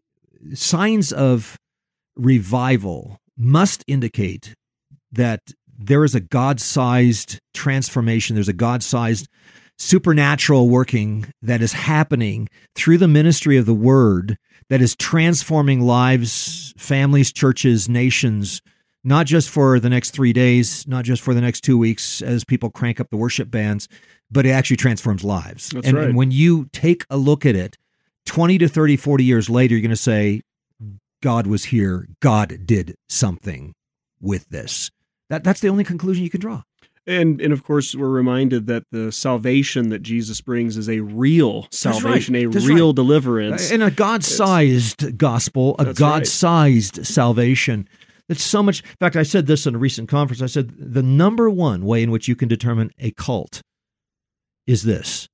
signs 0.54 1.12
of 1.12 1.56
revival 2.16 3.18
must 3.36 3.84
indicate 3.86 4.54
that 5.12 5.40
there 5.78 6.04
is 6.04 6.14
a 6.14 6.20
God 6.20 6.60
sized 6.60 7.38
transformation, 7.54 8.36
there's 8.36 8.48
a 8.48 8.52
God 8.52 8.82
sized 8.82 9.28
supernatural 9.80 10.68
working 10.68 11.32
that 11.40 11.62
is 11.62 11.72
happening 11.72 12.46
through 12.74 12.98
the 12.98 13.08
ministry 13.08 13.56
of 13.56 13.64
the 13.64 13.74
word 13.74 14.36
that 14.68 14.82
is 14.82 14.94
transforming 14.94 15.80
lives, 15.80 16.74
families, 16.76 17.32
churches, 17.32 17.88
nations, 17.88 18.60
not 19.04 19.24
just 19.24 19.48
for 19.48 19.80
the 19.80 19.88
next 19.88 20.10
three 20.10 20.34
days, 20.34 20.86
not 20.86 21.06
just 21.06 21.22
for 21.22 21.32
the 21.32 21.40
next 21.40 21.62
two 21.62 21.78
weeks 21.78 22.20
as 22.20 22.44
people 22.44 22.68
crank 22.68 23.00
up 23.00 23.08
the 23.08 23.16
worship 23.16 23.50
bands, 23.50 23.88
but 24.30 24.44
it 24.44 24.50
actually 24.50 24.76
transforms 24.76 25.24
lives. 25.24 25.70
That's 25.70 25.88
and, 25.88 25.96
right. 25.96 26.08
and 26.08 26.16
when 26.16 26.30
you 26.30 26.68
take 26.74 27.06
a 27.08 27.16
look 27.16 27.46
at 27.46 27.56
it, 27.56 27.78
20 28.26 28.58
to 28.58 28.68
30, 28.68 28.98
40 28.98 29.24
years 29.24 29.48
later, 29.48 29.74
you're 29.74 29.80
going 29.80 29.90
to 29.90 29.96
say, 29.96 30.42
God 31.22 31.46
was 31.46 31.64
here. 31.64 32.06
God 32.20 32.66
did 32.66 32.96
something 33.08 33.72
with 34.20 34.46
this. 34.50 34.90
That, 35.30 35.42
that's 35.42 35.60
the 35.60 35.68
only 35.68 35.84
conclusion 35.84 36.22
you 36.22 36.30
can 36.30 36.40
draw. 36.40 36.64
And 37.06 37.40
and 37.40 37.52
of 37.52 37.64
course 37.64 37.94
we're 37.94 38.08
reminded 38.10 38.66
that 38.66 38.84
the 38.92 39.10
salvation 39.10 39.88
that 39.88 40.02
Jesus 40.02 40.40
brings 40.40 40.76
is 40.76 40.88
a 40.88 41.00
real 41.00 41.66
salvation, 41.72 42.34
right. 42.34 42.44
a 42.44 42.48
That's 42.48 42.66
real 42.66 42.88
right. 42.88 42.96
deliverance. 42.96 43.70
And 43.70 43.82
a 43.82 43.90
God 43.90 44.22
sized 44.22 45.16
gospel, 45.18 45.76
a 45.78 45.92
God 45.94 46.26
sized 46.26 47.04
salvation. 47.06 47.88
It's 48.28 48.44
so 48.44 48.62
much. 48.62 48.82
In 48.82 48.96
fact, 49.00 49.16
I 49.16 49.24
said 49.24 49.46
this 49.46 49.66
in 49.66 49.74
a 49.74 49.78
recent 49.78 50.08
conference. 50.08 50.40
I 50.42 50.46
said 50.46 50.72
the 50.78 51.02
number 51.02 51.50
one 51.50 51.84
way 51.84 52.02
in 52.02 52.10
which 52.10 52.28
you 52.28 52.36
can 52.36 52.48
determine 52.48 52.90
a 52.98 53.10
cult 53.12 53.60
is 54.66 54.82
this 54.84 55.26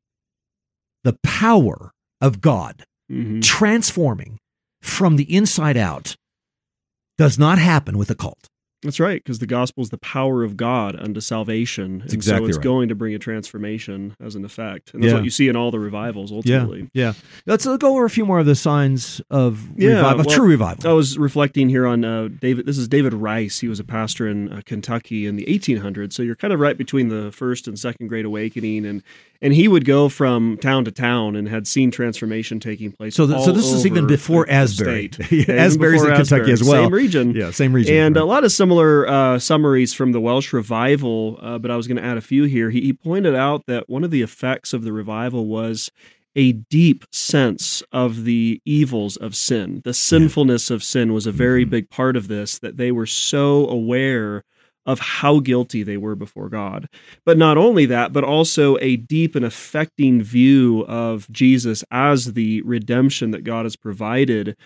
the 1.04 1.18
power 1.22 1.90
of 2.20 2.40
God 2.40 2.84
Mhm. 3.10 3.42
transforming 3.42 4.38
from 4.80 5.16
the 5.16 5.32
inside 5.34 5.76
out 5.76 6.16
does 7.18 7.38
not 7.38 7.58
happen 7.58 7.98
with 7.98 8.10
a 8.10 8.14
cult. 8.14 8.48
That's 8.82 9.00
right, 9.00 9.22
because 9.22 9.38
the 9.38 9.46
gospel 9.46 9.82
is 9.82 9.90
the 9.90 9.98
power 9.98 10.44
of 10.44 10.56
God 10.56 10.96
unto 11.00 11.20
salvation. 11.20 12.02
and 12.02 12.12
exactly 12.12 12.46
so 12.46 12.48
it's 12.50 12.56
right. 12.58 12.64
going 12.64 12.88
to 12.90 12.94
bring 12.94 13.14
a 13.14 13.18
transformation 13.18 14.14
as 14.20 14.34
an 14.34 14.44
effect. 14.44 14.92
And 14.94 15.02
that's 15.02 15.10
Yeah. 15.10 15.16
what 15.16 15.24
you 15.24 15.30
see 15.30 15.48
in 15.48 15.56
all 15.56 15.70
the 15.70 15.78
revivals 15.78 16.30
ultimately. 16.30 16.88
Yeah. 16.92 17.14
Let's 17.46 17.64
go 17.66 17.78
over 17.94 18.04
a 18.04 18.10
few 18.10 18.26
more 18.26 18.38
of 18.38 18.46
the 18.46 18.54
signs 18.54 19.20
of 19.30 19.66
Yeah, 19.76 19.96
revival, 19.96 20.24
well, 20.26 20.36
true 20.36 20.46
revival. 20.48 20.88
I 20.90 20.92
was 20.92 21.18
reflecting 21.18 21.68
here 21.68 21.86
on 21.86 22.04
uh, 22.04 22.28
David. 22.40 22.66
This 22.66 22.78
is 22.78 22.86
David 22.86 23.14
Rice. 23.14 23.58
He 23.60 23.68
was 23.68 23.80
a 23.80 23.84
pastor 23.84 24.28
in 24.28 24.52
uh, 24.52 24.60
Kentucky 24.66 25.26
in 25.26 25.36
the 25.36 25.44
1800s. 25.46 26.12
So 26.12 26.22
you're 26.22 26.36
kind 26.36 26.52
of 26.52 26.60
right 26.60 26.76
between 26.76 27.08
the 27.08 27.32
first 27.32 27.66
and 27.66 27.78
second 27.78 28.08
Great 28.08 28.24
Awakening, 28.24 28.84
and 28.86 29.02
and 29.42 29.52
he 29.52 29.68
would 29.68 29.84
go 29.84 30.08
from 30.08 30.56
town 30.62 30.86
to 30.86 30.90
town 30.90 31.36
and 31.36 31.46
had 31.46 31.66
seen 31.66 31.90
transformation 31.90 32.58
taking 32.58 32.90
place. 32.90 33.14
So, 33.14 33.26
th- 33.26 33.44
so 33.44 33.52
this 33.52 33.70
is 33.70 33.84
even 33.84 34.06
before 34.06 34.48
Asbury. 34.48 35.10
Yeah, 35.18 35.26
Yeah, 35.48 35.54
Asbury's 35.56 36.00
in 36.00 36.08
before 36.08 36.16
Kentucky 36.16 36.40
Asbury. 36.40 36.52
as 36.52 36.62
well. 36.64 36.84
Same 36.84 36.92
region. 36.94 37.30
yeah, 37.32 37.50
same 37.50 37.74
region. 37.74 37.94
And 37.96 38.16
right. 38.16 38.22
a 38.22 38.24
lot 38.24 38.44
of 38.44 38.52
similar 38.66 39.08
uh, 39.08 39.38
summaries 39.38 39.94
from 39.94 40.10
the 40.10 40.20
Welsh 40.20 40.52
revival, 40.52 41.38
uh, 41.40 41.56
but 41.56 41.70
I 41.70 41.76
was 41.76 41.86
going 41.86 41.98
to 41.98 42.04
add 42.04 42.16
a 42.16 42.20
few 42.20 42.44
here. 42.44 42.70
He, 42.70 42.80
he 42.80 42.92
pointed 42.92 43.36
out 43.36 43.66
that 43.66 43.88
one 43.88 44.02
of 44.02 44.10
the 44.10 44.22
effects 44.22 44.72
of 44.72 44.82
the 44.82 44.92
revival 44.92 45.46
was 45.46 45.88
a 46.34 46.50
deep 46.50 47.04
sense 47.12 47.84
of 47.92 48.24
the 48.24 48.60
evils 48.64 49.16
of 49.18 49.36
sin. 49.36 49.82
The 49.84 49.94
sinfulness 49.94 50.68
of 50.68 50.82
sin 50.82 51.12
was 51.12 51.28
a 51.28 51.32
very 51.32 51.64
Mhm. 51.64 51.70
big 51.70 51.90
part 51.90 52.16
of 52.16 52.26
this, 52.26 52.58
that 52.58 52.76
they 52.76 52.90
were 52.90 53.06
so 53.06 53.68
aware 53.68 54.42
of 54.86 55.00
how 55.00 55.40
guilty 55.40 55.82
they 55.82 55.96
were 55.96 56.14
before 56.14 56.48
God. 56.48 56.88
But 57.24 57.36
not 57.36 57.58
only 57.58 57.86
that, 57.86 58.12
but 58.12 58.24
also 58.24 58.78
a 58.80 58.96
deep 58.96 59.34
and 59.34 59.44
affecting 59.44 60.22
view 60.22 60.84
of 60.86 61.30
Jesus 61.30 61.84
as 61.90 62.32
the 62.34 62.62
redemption 62.62 63.32
that 63.32 63.44
God 63.44 63.64
has 63.64 63.76
provided 63.76 64.56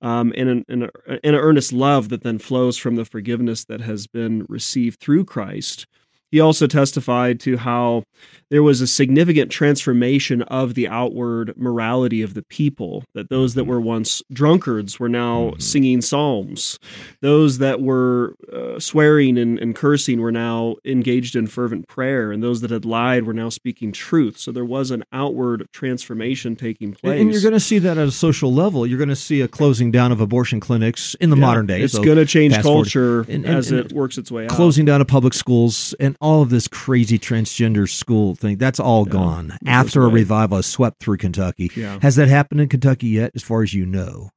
um, 0.00 0.32
and, 0.36 0.48
an, 0.48 0.64
and, 0.68 0.90
an 1.08 1.34
earnest 1.34 1.72
love 1.72 2.08
that 2.08 2.22
then 2.22 2.38
flows 2.38 2.76
from 2.76 2.96
the 2.96 3.04
forgiveness 3.04 3.64
that 3.64 3.80
has 3.80 4.06
been 4.06 4.46
received 4.48 5.00
through 5.00 5.24
Christ. 5.24 5.86
He 6.30 6.40
also 6.40 6.66
testified 6.66 7.40
to 7.40 7.56
how 7.56 8.04
there 8.50 8.62
was 8.62 8.80
a 8.80 8.86
significant 8.86 9.50
transformation 9.50 10.40
of 10.42 10.74
the 10.74 10.88
outward 10.88 11.52
morality 11.56 12.22
of 12.22 12.32
the 12.34 12.42
people, 12.42 13.04
that 13.14 13.28
those 13.28 13.54
that 13.54 13.64
were 13.64 13.80
once 13.80 14.22
drunkards 14.32 14.98
were 14.98 15.08
now 15.08 15.50
Mhm. 15.54 15.62
singing 15.62 16.00
psalms. 16.00 16.78
Those 17.20 17.58
that 17.58 17.80
were 17.82 18.34
uh, 18.52 18.78
swearing 18.78 19.36
and, 19.38 19.58
and 19.58 19.74
cursing 19.74 20.20
were 20.20 20.32
now 20.32 20.76
engaged 20.84 21.36
in 21.36 21.46
fervent 21.46 21.88
prayer, 21.88 22.32
and 22.32 22.42
those 22.42 22.62
that 22.62 22.70
had 22.70 22.84
lied 22.86 23.24
were 23.24 23.34
now 23.34 23.50
speaking 23.50 23.92
truth. 23.92 24.38
So 24.38 24.50
there 24.50 24.64
was 24.64 24.90
an 24.90 25.04
outward 25.12 25.66
transformation 25.72 26.56
taking 26.56 26.92
place. 26.92 27.12
And, 27.12 27.20
and 27.22 27.32
you're 27.32 27.42
going 27.42 27.52
to 27.52 27.60
see 27.60 27.78
that 27.80 27.98
at 27.98 28.08
a 28.08 28.10
social 28.12 28.52
level. 28.52 28.86
You're 28.86 28.98
going 28.98 29.08
to 29.10 29.16
see 29.16 29.40
a 29.42 29.48
closing 29.48 29.90
down 29.90 30.10
of 30.10 30.20
abortion 30.20 30.58
clinics 30.60 31.14
in 31.20 31.28
the 31.30 31.36
Yeah, 31.36 31.40
modern 31.46 31.66
day. 31.66 31.82
It's 31.82 31.92
so 31.94 32.02
going 32.02 32.16
to 32.18 32.26
change 32.26 32.56
culture 32.58 33.20
And- 33.22 33.44
and- 33.44 33.46
as 33.46 33.70
and 33.70 33.80
it 33.80 33.92
works 33.92 34.16
its 34.18 34.30
way 34.30 34.44
out. 34.44 34.50
closing 34.50 34.84
down 34.86 35.00
of 35.02 35.06
public 35.06 35.34
schools 35.34 35.94
and 36.00 36.16
all 36.20 36.42
of 36.42 36.50
this 36.50 36.66
crazy 36.68 37.18
transgender 37.18 37.88
school 37.88 38.34
thing. 38.34 38.56
That's 38.58 38.80
all 38.80 39.06
Yeah, 39.06 39.12
gone 39.12 39.58
after 39.66 40.02
a 40.04 40.08
revival 40.08 40.56
has 40.58 40.66
swept 40.66 41.00
through 41.00 41.18
Kentucky. 41.18 41.70
Yeah. 41.76 41.98
Has 42.02 42.16
that 42.16 42.28
happened 42.28 42.60
in 42.60 42.68
Kentucky 42.68 43.08
yet, 43.08 43.32
as 43.34 43.42
far 43.42 43.62
as 43.62 43.72
you 43.74 43.86
know? 43.86 44.30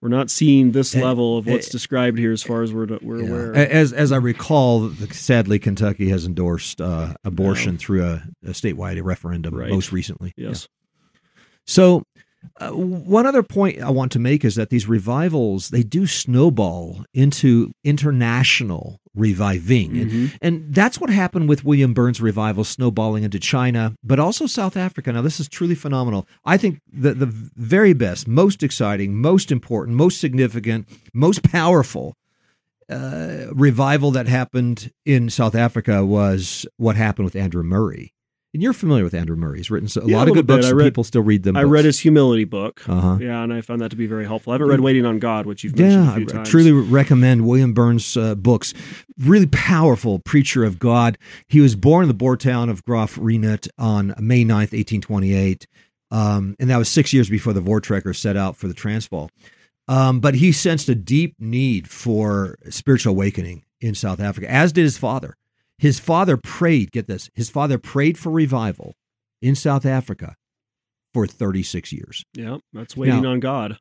We're 0.00 0.08
not 0.10 0.30
seeing 0.30 0.70
this 0.72 0.94
Eh, 0.94 1.02
level 1.02 1.38
of 1.38 1.46
what's 1.46 1.66
eh, 1.68 1.72
described 1.72 2.18
here 2.18 2.30
as 2.32 2.42
far 2.42 2.62
as 2.62 2.72
we're, 2.72 2.86
we're 3.02 3.22
Yeah. 3.22 3.28
aware. 3.28 3.54
As 3.56 3.92
as 3.92 4.12
I 4.12 4.16
recall, 4.16 4.90
sadly, 5.10 5.58
Kentucky 5.58 6.08
has 6.10 6.24
endorsed 6.24 6.80
uh, 6.80 7.14
abortion 7.24 7.78
through 7.78 8.04
a, 8.04 8.22
a 8.44 8.50
statewide 8.50 9.02
referendum 9.02 9.54
Right. 9.54 9.70
most 9.70 9.90
recently. 9.90 10.32
Yes. 10.36 10.68
So, 11.66 12.04
uh, 12.60 12.70
one 12.70 13.26
other 13.26 13.42
point 13.42 13.80
I 13.80 13.90
want 13.90 14.12
to 14.12 14.18
make 14.18 14.44
is 14.44 14.54
that 14.56 14.70
these 14.70 14.88
revivals 14.88 15.70
they 15.70 15.82
do 15.82 16.06
snowball 16.06 17.04
into 17.14 17.72
international 17.84 19.00
reviving, 19.14 19.98
and, 19.98 20.10
Mhm. 20.10 20.32
and 20.40 20.74
that's 20.74 21.00
what 21.00 21.10
happened 21.10 21.48
with 21.48 21.64
William 21.64 21.92
Burns' 21.92 22.20
revival 22.20 22.62
snowballing 22.64 23.24
into 23.24 23.38
China, 23.40 23.94
but 24.04 24.18
also 24.20 24.46
South 24.46 24.76
Africa. 24.76 25.12
Now, 25.12 25.22
this 25.22 25.40
is 25.40 25.48
truly 25.48 25.74
phenomenal. 25.74 26.26
I 26.44 26.56
think 26.56 26.78
the 26.92 27.14
the 27.14 27.26
very 27.56 27.92
best, 27.94 28.28
most 28.28 28.62
exciting, 28.62 29.16
most 29.16 29.50
important, 29.50 29.96
most 29.96 30.20
significant, 30.20 30.88
most 31.12 31.42
powerful 31.42 32.14
uh, 32.90 33.46
revival 33.52 34.10
that 34.12 34.26
happened 34.28 34.90
in 35.04 35.28
South 35.28 35.54
Africa 35.54 36.06
was 36.06 36.64
what 36.78 36.96
happened 36.96 37.24
with 37.26 37.36
Andrew 37.36 37.62
Murray 37.62 38.14
And 38.54 38.62
you're 38.62 38.72
familiar 38.72 39.04
with 39.04 39.12
Andrew 39.12 39.36
Murray. 39.36 39.58
He's 39.58 39.70
written 39.70 39.88
so, 39.88 40.00
a 40.00 40.06
Yeah, 40.06 40.16
a 40.16 40.18
lot 40.18 40.28
of 40.28 40.34
good 40.34 40.46
books. 40.46 40.64
bit. 40.64 40.72
I 40.72 40.74
read- 40.76 40.84
people 40.86 41.04
still 41.04 41.22
read 41.22 41.42
them. 41.42 41.54
I 41.56 41.64
read 41.64 41.84
his 41.84 41.98
humility 42.00 42.44
book. 42.44 42.82
Uh-huh. 42.88 43.18
Yeah, 43.20 43.42
and 43.42 43.52
I 43.52 43.60
found 43.60 43.82
that 43.82 43.90
to 43.90 43.96
be 43.96 44.06
very 44.06 44.24
helpful. 44.24 44.52
I 44.52 44.54
haven't 44.54 44.68
read 44.68 44.80
Waiting 44.80 45.04
on 45.04 45.18
God, 45.18 45.44
which 45.44 45.64
you've 45.64 45.76
mentioned 45.76 46.04
Yeah, 46.06 46.12
a 46.12 46.16
few 46.16 46.24
I 46.24 46.32
times. 46.32 46.48
truly 46.48 46.72
recommend 46.72 47.46
William 47.46 47.74
Burns' 47.74 48.16
uh, 48.16 48.34
books. 48.34 48.72
Really 49.18 49.46
powerful 49.46 50.18
preacher 50.18 50.64
of 50.64 50.78
God. 50.78 51.18
He 51.48 51.60
was 51.60 51.76
born 51.76 52.04
in 52.04 52.08
the 52.08 52.14
Boer 52.14 52.38
town 52.38 52.70
of 52.70 52.84
Graaff-Reinet 52.86 53.68
on 53.78 54.14
May 54.18 54.44
9th, 54.44 54.72
1828. 54.72 55.66
Um, 56.10 56.56
and 56.58 56.70
that 56.70 56.78
was 56.78 56.88
six 56.88 57.12
years 57.12 57.28
before 57.28 57.52
the 57.52 57.60
Voortrekkers 57.60 58.16
set 58.16 58.34
out 58.36 58.56
for 58.56 58.66
the 58.66 58.72
Transvaal. 58.74 59.30
Um, 59.88 60.20
but 60.20 60.34
he 60.34 60.52
sensed 60.52 60.88
a 60.88 60.94
deep 60.94 61.34
need 61.38 61.88
for 61.88 62.56
spiritual 62.70 63.10
awakening 63.12 63.64
in 63.80 63.94
South 63.94 64.20
Africa, 64.20 64.50
as 64.50 64.72
did 64.72 64.82
his 64.84 64.96
father. 64.96 65.36
His 65.78 66.00
father 66.00 66.36
prayed, 66.36 66.90
get 66.92 67.06
this, 67.06 67.30
his 67.34 67.50
father 67.50 67.78
prayed 67.78 68.18
for 68.18 68.30
revival 68.30 68.94
in 69.40 69.54
South 69.54 69.86
Africa 69.86 70.34
for 71.14 71.26
36 71.26 71.92
years. 71.92 72.24
Yeah, 72.34 72.58
that's 72.72 72.96
waiting 72.96 73.22
Now- 73.22 73.30
on 73.30 73.40
God. 73.40 73.78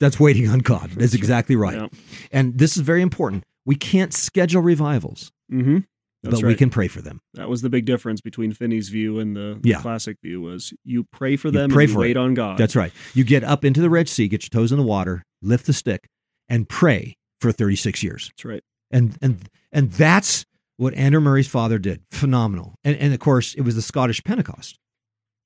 That's 0.00 0.18
waiting 0.18 0.48
on 0.48 0.58
God. 0.58 0.90
That's 0.90 1.14
exactly 1.14 1.54
right. 1.54 1.76
Yeah. 1.76 1.86
And 2.32 2.58
this 2.58 2.76
is 2.76 2.82
very 2.82 3.00
important. 3.00 3.44
We 3.64 3.76
can't 3.76 4.12
schedule 4.12 4.60
revivals, 4.62 5.30
Mm-hmm. 5.52 5.78
But 6.24 6.34
right. 6.34 6.44
we 6.44 6.54
can 6.54 6.70
pray 6.70 6.86
for 6.86 7.02
them. 7.02 7.20
That 7.34 7.48
was 7.48 7.62
the 7.62 7.68
big 7.70 7.84
difference 7.84 8.20
between 8.20 8.52
Finney's 8.52 8.88
view 8.90 9.18
and 9.18 9.34
the, 9.36 9.58
Yeah. 9.64 9.80
classic 9.80 10.18
view 10.22 10.40
was 10.40 10.72
you 10.84 11.02
pray 11.12 11.36
for 11.36 11.48
You 11.48 11.52
them 11.52 11.70
pray 11.70 11.84
and 11.84 11.90
you 11.90 11.94
for 11.94 12.00
wait 12.00 12.10
it. 12.12 12.16
on 12.16 12.34
God. 12.34 12.58
That's 12.58 12.76
right. 12.76 12.92
You 13.12 13.24
get 13.24 13.42
up 13.42 13.64
into 13.64 13.80
the 13.80 13.90
Red 13.90 14.08
Sea, 14.08 14.28
get 14.28 14.44
your 14.44 14.50
toes 14.50 14.70
in 14.70 14.78
the 14.78 14.84
water, 14.84 15.24
lift 15.42 15.66
the 15.66 15.72
stick, 15.72 16.08
and 16.48 16.68
pray 16.68 17.16
for 17.40 17.50
36 17.50 18.04
years. 18.04 18.28
That's 18.36 18.44
right. 18.44 18.62
And 18.92 19.16
and 19.20 19.48
and 19.72 19.90
that's 19.90 20.44
what 20.76 20.94
Andrew 20.94 21.20
Murray's 21.20 21.48
father 21.48 21.78
did. 21.78 22.02
Phenomenal. 22.10 22.74
And 22.84 22.96
and 22.96 23.12
of 23.12 23.20
course, 23.20 23.54
it 23.54 23.62
was 23.62 23.74
the 23.74 23.82
Scottish 23.82 24.22
Pentecost 24.24 24.78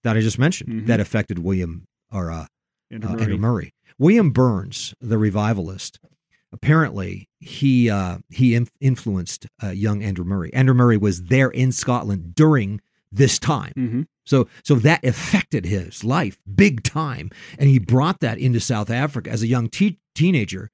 that 0.04 0.16
I 0.16 0.20
just 0.20 0.38
mentioned 0.38 0.82
Mhm. 0.82 0.86
that 0.86 1.00
affected 1.00 1.38
William 1.40 1.86
or 2.12 2.30
uh, 2.30 2.46
Andrew 2.90 3.10
uh, 3.10 3.12
Murray. 3.14 3.22
Andrew 3.22 3.38
Murray. 3.38 3.74
William 3.98 4.30
Burns, 4.30 4.94
the 5.00 5.18
revivalist, 5.18 5.98
apparently 6.52 7.28
he 7.40 7.90
uh, 7.90 8.18
he 8.30 8.54
inf- 8.54 8.70
influenced 8.80 9.46
uh, 9.62 9.68
young 9.70 10.02
Andrew 10.02 10.24
Murray. 10.24 10.52
Andrew 10.54 10.74
Murray 10.74 10.96
was 10.96 11.24
there 11.24 11.48
in 11.50 11.72
Scotland 11.72 12.34
during 12.34 12.80
this 13.12 13.38
time, 13.38 13.72
Mhm. 13.76 14.06
so 14.24 14.48
so 14.62 14.74
that 14.76 15.04
affected 15.04 15.64
his 15.64 16.04
life 16.04 16.38
big 16.54 16.82
time, 16.82 17.30
and 17.58 17.68
he 17.68 17.78
brought 17.78 18.20
that 18.20 18.38
into 18.38 18.60
South 18.60 18.90
Africa 18.90 19.30
as 19.30 19.42
a 19.42 19.46
young 19.46 19.68
te- 19.68 19.98
teenager. 20.14 20.70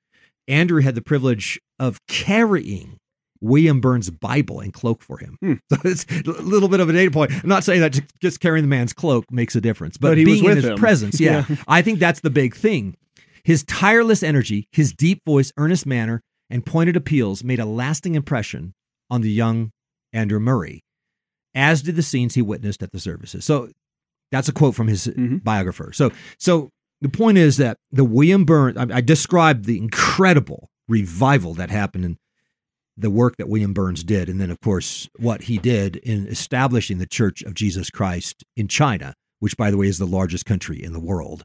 Andrew 0.48 0.82
had 0.82 0.94
the 0.94 1.02
privilege 1.02 1.60
of 1.78 2.04
carrying. 2.06 2.98
William 3.42 3.81
Burns' 3.81 4.09
Bible 4.09 4.61
and 4.61 4.72
cloak 4.72 5.02
for 5.02 5.18
him. 5.18 5.37
Hmm. 5.40 5.52
So 5.70 5.76
it's 5.85 6.07
a 6.26 6.31
little 6.42 6.68
bit 6.68 6.81
of 6.81 6.88
a 6.88 6.92
data 6.92 7.11
point. 7.11 7.33
I'm 7.33 7.48
not 7.48 7.64
saying 7.64 7.81
that 7.81 8.00
just- 8.20 8.40
carrying 8.40 8.62
the 8.64 8.68
man's 8.68 8.92
cloak 8.92 9.24
makes 9.31 9.55
a 9.57 9.61
difference, 9.61 9.96
but, 9.98 10.11
But 10.11 10.18
he 10.18 10.24
was 10.24 10.35
being 10.40 10.44
in 10.44 10.48
with 10.50 10.64
his 10.64 10.72
him. 10.72 10.76
presence, 10.78 11.20
yeah, 11.20 11.44
Yeah. 11.48 11.57
I 11.68 11.83
think 11.83 11.98
that's 11.98 12.20
the 12.20 12.31
big 12.31 12.55
thing. 12.55 12.96
His 13.44 13.64
tireless 13.64 14.22
energy, 14.22 14.68
his 14.72 14.92
deep 14.92 15.20
voice, 15.26 15.52
earnest 15.57 15.85
manner, 15.85 16.20
and 16.48 16.64
pointed 16.64 16.96
appeals 16.96 17.42
made 17.42 17.59
a 17.59 17.64
lasting 17.66 18.14
impression 18.14 18.72
on 19.11 19.20
the 19.22 19.31
young 19.31 19.70
Andrew 20.12 20.38
Murray, 20.38 20.81
as 21.55 21.83
did 21.83 21.96
the 21.96 22.02
scenes 22.02 22.35
he 22.35 22.42
witnessed 22.42 22.83
at 22.83 22.92
the 22.92 23.00
services. 23.00 23.44
So 23.44 23.68
that's 24.31 24.48
a 24.48 24.52
quote 24.52 24.74
from 24.74 24.87
his 24.87 25.07
Mhm. 25.09 25.42
biographer. 25.42 25.92
So, 25.92 26.12
so 26.38 26.70
the 27.00 27.09
point 27.09 27.37
is 27.38 27.57
that 27.57 27.76
the 27.90 28.05
William 28.05 28.44
Burns, 28.44 28.76
I, 28.76 28.87
I 28.98 29.00
described 29.00 29.64
the 29.64 29.76
incredible 29.78 30.68
revival 30.88 31.55
that 31.55 31.70
happened 31.70 32.05
in 32.05 32.16
the 32.96 33.11
work 33.11 33.37
that 33.37 33.48
William 33.48 33.72
Burns 33.72 34.05
did, 34.05 34.28
and 34.28 34.40
then, 34.40 34.50
of 34.50 34.61
course, 34.61 35.09
what 35.18 35.42
he 35.42 35.59
did 35.59 35.96
in 35.96 36.26
establishing 36.28 36.98
the 36.98 37.07
Church 37.07 37.42
of 37.42 37.55
Jesus 37.55 37.90
Christ 37.90 38.44
in 38.57 38.68
China, 38.68 39.14
which, 39.40 39.57
by 39.57 39.70
the 39.70 39.76
way, 39.76 39.87
is 39.87 39.98
the 39.98 40.07
largest 40.07 40.44
country 40.44 40.83
in 40.83 40.92
the 40.92 41.00
world. 41.00 41.42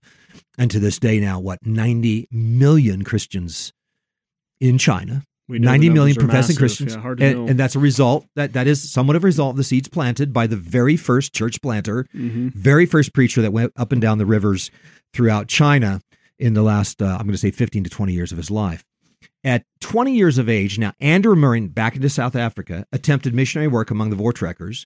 And 0.57 0.69
to 0.71 0.79
this 0.79 0.99
day, 0.99 1.19
now, 1.19 1.39
what, 1.39 1.59
90 1.65 2.27
million 2.31 3.03
Christians 3.03 3.71
in 4.59 4.77
China, 4.77 5.23
We 5.47 5.59
know 5.59 5.71
90 5.71 5.89
million 5.91 6.15
professing 6.17 6.55
massive. 6.55 6.57
Christians. 6.57 6.95
Yeah, 6.95 7.27
and, 7.29 7.49
and 7.51 7.59
that's 7.59 7.75
a 7.75 7.79
result, 7.79 8.25
that, 8.35 8.53
that 8.53 8.67
is 8.67 8.91
somewhat 8.91 9.15
of 9.15 9.23
a 9.23 9.27
result 9.27 9.51
of 9.51 9.57
the 9.57 9.63
seeds 9.63 9.87
planted 9.87 10.33
by 10.33 10.47
the 10.47 10.57
very 10.57 10.97
first 10.97 11.33
church 11.33 11.61
planter 11.61 12.05
Mhm. 12.13 12.53
very 12.53 12.85
first 12.85 13.13
preacher 13.13 13.41
that 13.41 13.53
went 13.53 13.71
up 13.77 13.91
and 13.93 14.01
down 14.01 14.17
the 14.17 14.25
rivers 14.25 14.69
throughout 15.13 15.47
China 15.47 16.01
in 16.37 16.53
the 16.53 16.61
last, 16.61 17.01
uh, 17.01 17.05
I'm 17.05 17.19
going 17.25 17.31
to 17.31 17.37
say 17.37 17.51
15 17.51 17.83
to 17.85 17.89
20 17.89 18.13
years 18.13 18.31
of 18.31 18.37
his 18.37 18.51
life. 18.51 18.83
At 19.43 19.65
20 19.81 20.13
years 20.13 20.37
of 20.37 20.49
age, 20.49 20.77
now 20.77 20.93
Andrew 20.99 21.35
Murray, 21.35 21.61
back 21.67 21.95
into 21.95 22.09
South 22.09 22.35
Africa, 22.35 22.85
attempted 22.91 23.33
missionary 23.33 23.67
work 23.67 23.91
among 23.91 24.09
the 24.09 24.15
Voortrekkers. 24.15 24.85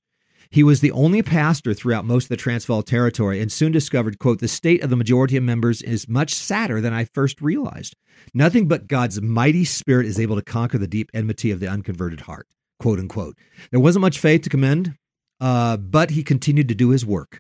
He 0.49 0.63
was 0.63 0.81
the 0.81 0.91
only 0.91 1.21
pastor 1.21 1.73
throughout 1.73 2.03
most 2.03 2.25
of 2.25 2.29
the 2.29 2.37
Transvaal 2.37 2.83
territory 2.83 3.39
and 3.39 3.49
soon 3.49 3.71
discovered, 3.71 4.19
quote, 4.19 4.39
the 4.39 4.49
state 4.49 4.83
of 4.83 4.89
the 4.89 4.97
majority 4.97 5.37
of 5.37 5.43
members 5.43 5.81
is 5.81 6.09
much 6.09 6.33
sadder 6.33 6.81
than 6.81 6.93
I 6.93 7.05
first 7.05 7.41
realized. 7.41 7.95
Nothing 8.33 8.67
but 8.67 8.87
God's 8.87 9.21
mighty 9.21 9.63
spirit 9.63 10.05
is 10.05 10.19
able 10.19 10.35
to 10.35 10.41
conquer 10.41 10.77
the 10.77 10.87
deep 10.87 11.09
enmity 11.13 11.51
of 11.51 11.61
the 11.61 11.69
unconverted 11.69 12.21
heart, 12.21 12.47
quote 12.79 12.99
unquote. 12.99 13.37
There 13.71 13.79
wasn't 13.79 14.01
much 14.01 14.19
faith 14.19 14.41
to 14.41 14.49
commend, 14.49 14.95
uh, 15.39 15.77
but 15.77 16.11
he 16.11 16.23
continued 16.23 16.67
to 16.67 16.75
do 16.75 16.89
his 16.89 17.05
work. 17.05 17.39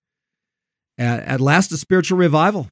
At, 0.97 1.19
at 1.23 1.41
last, 1.41 1.71
a 1.71 1.77
spiritual 1.77 2.17
revival 2.17 2.69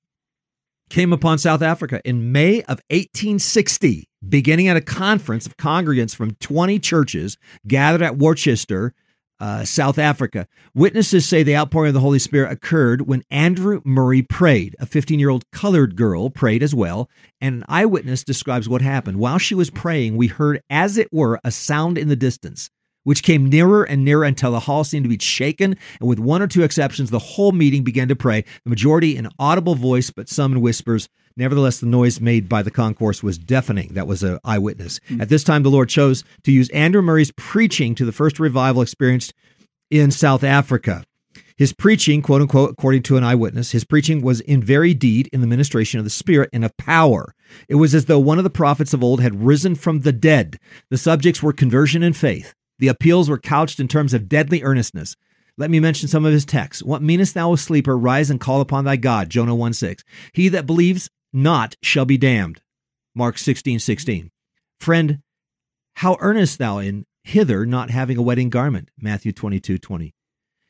came 0.90 1.14
upon 1.14 1.38
South 1.38 1.62
Africa 1.62 2.02
in 2.04 2.32
May 2.32 2.62
of 2.62 2.82
1860, 2.90 4.09
beginning 4.28 4.68
at 4.68 4.78
a 4.78 4.82
conference 4.82 5.46
of 5.46 5.58
congregants 5.58 6.16
from 6.16 6.36
20 6.36 6.80
churches 6.80 7.38
gathered 7.68 8.02
at 8.02 8.18
Worcester, 8.18 8.94
uh, 9.40 9.64
South 9.64 9.98
Africa. 9.98 10.48
Witnesses 10.76 11.26
say 11.26 11.44
the 11.44 11.56
outpouring 11.56 11.90
of 11.90 11.94
the 11.94 12.00
Holy 12.02 12.20
Spirit 12.20 12.52
occurred 12.52 13.08
when 13.08 13.24
Andrew 13.32 13.82
Murray 13.86 14.22
prayed. 14.22 14.76
A 14.80 14.86
15 14.86 15.20
year 15.20 15.30
old 15.30 15.50
colored 15.52 15.96
girl 15.96 16.30
prayed 16.30 16.62
as 16.62 16.76
well, 16.76 17.10
and 17.40 17.56
an 17.56 17.66
eyewitness 17.70 18.24
describes 18.24 18.68
what 18.68 18.82
happened. 18.82 19.18
While 19.18 19.38
she 19.38 19.56
was 19.56 19.70
praying, 19.70 20.18
we 20.18 20.28
heard, 20.28 20.62
as 20.70 20.98
it 20.98 21.08
were, 21.12 21.40
a 21.44 21.52
sound 21.52 21.98
in 21.98 22.10
the 22.10 22.16
distance. 22.16 22.70
Which 23.04 23.24
came 23.24 23.50
nearer 23.50 23.84
and 23.84 24.04
nearer 24.04 24.24
until 24.24 24.52
the 24.52 24.60
hall 24.62 24.84
seemed 24.84 25.06
to 25.06 25.10
be 25.10 25.18
shaken, 25.20 25.78
and 26.00 26.10
with 26.10 26.20
one 26.20 26.42
or 26.42 26.48
two 26.48 26.64
exceptions, 26.64 27.10
the 27.10 27.20
whole 27.20 27.52
meeting 27.52 27.84
began 27.84 28.08
to 28.10 28.16
pray. 28.16 28.44
The 28.64 28.70
majority 28.70 29.16
in 29.16 29.30
audible 29.40 29.76
voice, 29.76 30.12
but 30.12 30.30
some 30.30 30.54
in 30.54 30.62
whispers. 30.62 31.08
Nevertheless, 31.38 31.80
the 31.80 31.86
noise 31.86 32.20
made 32.20 32.50
by 32.50 32.62
the 32.62 32.72
concourse 32.72 33.24
was 33.24 33.38
deafening. 33.38 33.94
That 33.94 34.08
was 34.08 34.24
an 34.24 34.40
eyewitness. 34.44 35.00
Hmm. 35.08 35.22
At 35.22 35.30
this 35.30 35.44
time, 35.44 35.64
the 35.64 35.72
Lord 35.72 35.88
chose 35.88 36.26
to 36.44 36.52
use 36.52 36.70
Andrew 36.70 37.02
Murray's 37.02 37.32
preaching 37.32 37.96
to 37.96 38.06
the 38.06 38.12
first 38.12 38.40
revival 38.40 38.82
experienced 38.82 39.34
in 39.90 40.12
South 40.12 40.44
Africa. 40.44 41.06
His 41.58 41.74
preaching, 41.74 42.22
quote 42.22 42.42
unquote, 42.42 42.72
according 42.72 43.04
to 43.04 43.18
an 43.18 43.24
eyewitness, 43.24 43.72
his 43.72 43.84
preaching 43.84 44.22
was 44.22 44.40
in 44.42 44.64
very 44.64 44.94
deed 44.94 45.30
in 45.34 45.42
the 45.42 45.48
ministration 45.48 46.00
of 46.00 46.06
the 46.06 46.10
Spirit 46.10 46.50
and 46.54 46.64
of 46.64 46.76
power. 46.78 47.36
It 47.68 47.76
was 47.76 47.94
as 47.94 48.06
though 48.06 48.20
one 48.20 48.38
of 48.38 48.46
the 48.46 48.50
prophets 48.50 48.94
of 48.94 49.04
old 49.04 49.20
had 49.22 49.44
risen 49.44 49.76
from 49.76 50.02
the 50.02 50.14
dead. 50.14 50.58
The 50.90 50.98
subjects 50.98 51.44
were 51.44 51.52
conversion 51.52 52.02
and 52.02 52.16
faith. 52.16 52.54
The 52.80 52.88
appeals 52.88 53.30
were 53.30 53.38
couched 53.38 53.80
in 53.80 53.88
terms 53.88 54.14
of 54.14 54.28
deadly 54.28 54.64
earnestness. 54.64 55.16
Let 55.58 55.70
me 55.70 55.80
mention 55.80 56.08
some 56.08 56.26
of 56.26 56.32
his 56.34 56.46
texts. 56.46 56.82
What 56.82 57.02
meanest 57.02 57.34
thou, 57.34 57.52
O 57.52 57.56
sleeper? 57.56 57.98
Rise 57.98 58.30
and 58.30 58.40
call 58.40 58.62
upon 58.62 58.86
thy 58.86 58.96
God. 58.96 59.30
Jonah 59.30 59.56
1 59.56 59.74
6. 59.74 60.04
He 60.34 60.48
that 60.50 60.66
believes 60.66 61.10
not 61.34 61.76
shall 61.84 62.06
be 62.06 62.18
damned. 62.18 62.62
Mark 63.16 63.38
sixteen 63.38 63.80
sixteen. 63.80 64.32
Friend, 64.80 65.20
how 65.96 66.16
earnest 66.20 66.58
thou 66.60 66.78
in 66.78 67.06
hither 67.24 67.66
not 67.66 67.90
having 67.90 68.18
a 68.18 68.22
wedding 68.22 68.50
garment? 68.50 68.90
Matthew 68.98 69.32
twenty 69.32 69.60
two 69.60 69.78
twenty. 69.78 70.14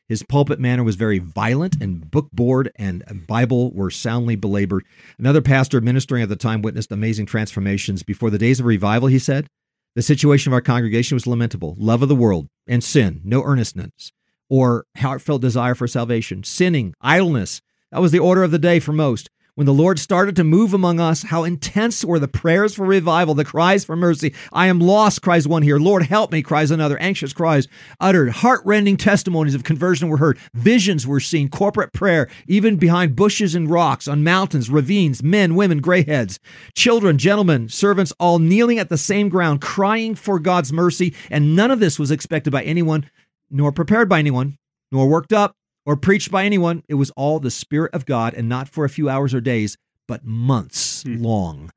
His 0.08 0.24
pulpit 0.24 0.58
manner 0.58 0.82
was 0.82 0.96
very 0.96 1.20
violent, 1.20 1.80
and 1.80 2.10
book 2.10 2.28
board 2.32 2.72
and 2.74 3.04
Bible 3.28 3.70
were 3.72 3.92
soundly 3.92 4.34
belabored. 4.34 4.84
Another 5.18 5.40
pastor 5.40 5.80
ministering 5.80 6.22
at 6.24 6.28
the 6.28 6.34
time 6.34 6.62
witnessed 6.62 6.90
amazing 6.90 7.26
transformations. 7.26 8.02
Before 8.02 8.30
the 8.30 8.38
days 8.38 8.58
of 8.58 8.66
revival, 8.66 9.06
he 9.06 9.20
said, 9.20 9.46
the 9.94 10.02
situation 10.02 10.50
of 10.50 10.54
our 10.54 10.60
congregation 10.60 11.16
was 11.16 11.26
lamentable 11.26 11.74
love 11.78 12.02
of 12.02 12.08
the 12.08 12.14
world 12.14 12.48
and 12.66 12.82
sin, 12.82 13.20
no 13.24 13.42
earnestness 13.42 14.12
or 14.50 14.84
heartfelt 14.98 15.40
desire 15.40 15.74
for 15.74 15.86
salvation, 15.86 16.42
sinning, 16.42 16.92
idleness. 17.00 17.62
That 17.92 18.02
was 18.02 18.12
the 18.12 18.18
order 18.18 18.42
of 18.42 18.50
the 18.50 18.58
day 18.58 18.80
for 18.80 18.92
most. 18.92 19.30
When 19.60 19.66
the 19.66 19.74
Lord 19.74 19.98
started 19.98 20.36
to 20.36 20.42
move 20.42 20.72
among 20.72 21.00
us, 21.00 21.24
how 21.24 21.44
intense 21.44 22.02
were 22.02 22.18
the 22.18 22.26
prayers 22.26 22.74
for 22.74 22.86
revival, 22.86 23.34
the 23.34 23.44
cries 23.44 23.84
for 23.84 23.94
mercy. 23.94 24.32
I 24.54 24.68
am 24.68 24.80
lost, 24.80 25.20
cries 25.20 25.46
one 25.46 25.60
here. 25.60 25.78
Lord, 25.78 26.04
help 26.04 26.32
me, 26.32 26.40
cries 26.40 26.70
another. 26.70 26.96
Anxious 26.96 27.34
cries 27.34 27.68
uttered. 28.00 28.30
Heartrending 28.30 28.96
testimonies 28.96 29.54
of 29.54 29.62
conversion 29.62 30.08
were 30.08 30.16
heard. 30.16 30.38
Visions 30.54 31.06
were 31.06 31.20
seen. 31.20 31.50
Corporate 31.50 31.92
prayer, 31.92 32.30
even 32.48 32.76
behind 32.76 33.14
bushes 33.14 33.54
and 33.54 33.70
rocks, 33.70 34.08
on 34.08 34.24
mountains, 34.24 34.70
ravines, 34.70 35.22
men, 35.22 35.54
women, 35.54 35.82
gray 35.82 36.04
heads, 36.04 36.40
children, 36.74 37.18
gentlemen, 37.18 37.68
servants, 37.68 38.14
all 38.18 38.38
kneeling 38.38 38.78
at 38.78 38.88
the 38.88 38.96
same 38.96 39.28
ground, 39.28 39.60
crying 39.60 40.14
for 40.14 40.38
God's 40.38 40.72
mercy. 40.72 41.14
And 41.30 41.54
none 41.54 41.70
of 41.70 41.80
this 41.80 41.98
was 41.98 42.10
expected 42.10 42.50
by 42.50 42.62
anyone, 42.62 43.10
nor 43.50 43.72
prepared 43.72 44.08
by 44.08 44.20
anyone, 44.20 44.56
nor 44.90 45.06
worked 45.06 45.34
up 45.34 45.54
or 45.90 45.96
preached 45.96 46.30
by 46.30 46.44
anyone. 46.44 46.82
It 46.88 46.94
was 46.94 47.10
all 47.16 47.40
the 47.40 47.50
Spirit 47.50 47.92
of 47.92 48.06
God, 48.06 48.32
and 48.34 48.48
not 48.48 48.68
for 48.68 48.84
a 48.84 48.88
few 48.88 49.08
hours 49.08 49.34
or 49.34 49.40
days, 49.40 49.76
but 50.06 50.24
months 50.24 51.02
Hmm. 51.02 51.16
long. 51.22 51.70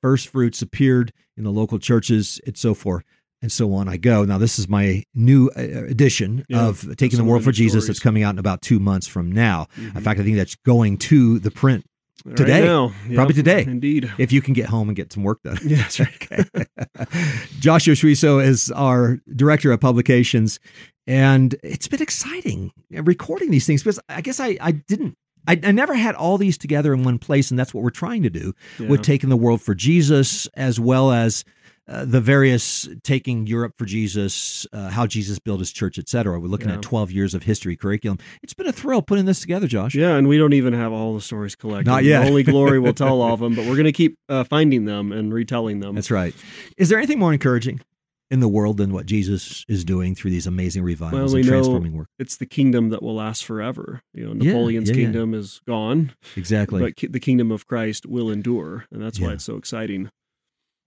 First 0.00 0.28
fruits 0.28 0.62
appeared 0.62 1.12
in 1.36 1.44
the 1.44 1.50
local 1.52 1.78
churches 1.78 2.40
and 2.46 2.56
so 2.56 2.72
forth. 2.74 3.04
and 3.42 3.50
so 3.50 3.74
on. 3.74 3.88
I 3.88 3.96
go. 3.96 4.24
Now, 4.24 4.38
this 4.38 4.56
is 4.60 4.68
my 4.68 5.02
new 5.16 5.50
uh, 5.56 5.62
edition 5.62 6.44
Yeah, 6.48 6.68
of 6.68 6.96
Taking 6.96 7.18
the 7.18 7.24
World 7.24 7.42
for 7.42 7.50
Jesus 7.50 7.82
stories. 7.82 7.86
that's 7.88 7.98
coming 7.98 8.22
out 8.22 8.30
in 8.36 8.38
about 8.38 8.62
two 8.62 8.78
months 8.78 9.08
from 9.08 9.32
now. 9.32 9.66
Mhm. 9.76 9.96
In 9.96 10.02
fact, 10.02 10.20
I 10.20 10.22
think 10.22 10.36
that's 10.36 10.54
going 10.64 10.96
to 10.98 11.40
the 11.40 11.50
print 11.50 11.84
Right 12.24 12.36
today. 12.36 12.60
now. 12.64 12.92
Probably 13.12 13.34
today. 13.34 13.64
Indeed. 13.66 14.12
if 14.16 14.30
you 14.30 14.40
can 14.42 14.54
get 14.54 14.66
home 14.66 14.88
and 14.88 14.94
get 14.94 15.12
some 15.12 15.24
work 15.24 15.42
done. 15.42 15.58
That's 15.64 15.98
right. 15.98 16.14
Okay. 16.22 16.44
Joshua 17.58 17.94
Schwisow 17.94 18.40
is 18.44 18.70
our 18.70 19.18
director 19.34 19.72
of 19.72 19.80
publications, 19.80 20.60
and 21.06 21.54
it's 21.62 21.88
been 21.88 22.02
exciting 22.02 22.72
recording 22.90 23.50
these 23.50 23.66
things 23.66 23.82
because 23.82 24.00
I 24.08 24.20
guess 24.20 24.40
I, 24.40 24.56
I 24.60 24.72
didn't. 24.72 25.16
I, 25.46 25.58
I 25.64 25.72
never 25.72 25.94
had 25.94 26.14
all 26.14 26.38
these 26.38 26.56
together 26.56 26.94
in 26.94 27.02
one 27.02 27.18
place, 27.18 27.50
and 27.50 27.58
that's 27.58 27.74
what 27.74 27.82
we're 27.82 27.90
trying 27.90 28.22
to 28.22 28.30
do 28.30 28.54
Yeah. 28.78 28.88
with 28.88 29.02
taking 29.02 29.28
the 29.28 29.36
world 29.36 29.60
for 29.60 29.74
Jesus, 29.74 30.46
as 30.54 30.78
well 30.78 31.10
as 31.10 31.44
uh, 31.88 32.04
the 32.04 32.20
various 32.20 32.88
taking 33.02 33.44
Europe 33.48 33.74
for 33.76 33.84
Jesus, 33.84 34.68
uh, 34.72 34.88
how 34.90 35.04
Jesus 35.04 35.40
built 35.40 35.58
his 35.58 35.72
church, 35.72 35.98
etc. 35.98 36.38
We're 36.38 36.46
looking 36.46 36.68
Yeah. 36.68 36.76
at 36.76 36.82
12 36.82 37.10
years 37.10 37.34
of 37.34 37.42
history 37.42 37.74
curriculum. 37.76 38.18
It's 38.44 38.54
been 38.54 38.68
a 38.68 38.72
thrill 38.72 39.02
putting 39.02 39.24
this 39.24 39.40
together, 39.40 39.66
Josh. 39.66 39.96
Yeah, 39.96 40.14
and 40.14 40.28
we 40.28 40.38
don't 40.38 40.52
even 40.52 40.74
have 40.74 40.92
all 40.92 41.12
the 41.12 41.20
stories 41.20 41.56
collected. 41.56 41.90
Not 41.90 42.04
yet. 42.04 42.24
Only 42.24 42.44
Glory 42.44 42.78
will 42.78 42.94
tell 42.94 43.20
all 43.20 43.32
of 43.34 43.40
them, 43.40 43.56
but 43.56 43.62
we're 43.66 43.74
going 43.74 43.84
to 43.86 43.92
keep 43.92 44.16
uh, 44.28 44.44
finding 44.44 44.84
them 44.84 45.10
and 45.10 45.34
retelling 45.34 45.80
them. 45.80 45.96
That's 45.96 46.12
right. 46.12 46.32
Is 46.76 46.88
there 46.88 46.98
anything 46.98 47.18
more 47.18 47.32
encouraging 47.32 47.80
in 48.32 48.40
the 48.40 48.48
world 48.48 48.78
than 48.78 48.92
what 48.92 49.06
Jesus 49.06 49.64
is 49.68 49.84
doing 49.84 50.14
through 50.14 50.30
these 50.30 50.46
amazing 50.46 50.82
revivals 50.82 51.32
Well, 51.32 51.34
we 51.34 51.40
and 51.40 51.48
transforming 51.48 51.92
work? 51.96 52.08
it's 52.18 52.38
the 52.38 52.46
kingdom 52.46 52.88
that 52.88 53.02
will 53.02 53.14
last 53.14 53.44
forever. 53.44 54.00
You 54.14 54.26
know, 54.26 54.32
Napoleon's 54.32 54.88
yeah, 54.88 54.96
yeah. 54.96 55.02
kingdom 55.04 55.34
is 55.34 55.60
gone, 55.68 56.12
Exactly. 56.36 56.80
but 56.80 57.12
the 57.12 57.20
kingdom 57.20 57.52
of 57.52 57.66
Christ 57.66 58.06
will 58.06 58.30
endure, 58.30 58.86
and 58.90 59.02
that's 59.02 59.20
why 59.20 59.32
it's 59.32 59.44
so 59.44 59.56
exciting. 59.56 60.10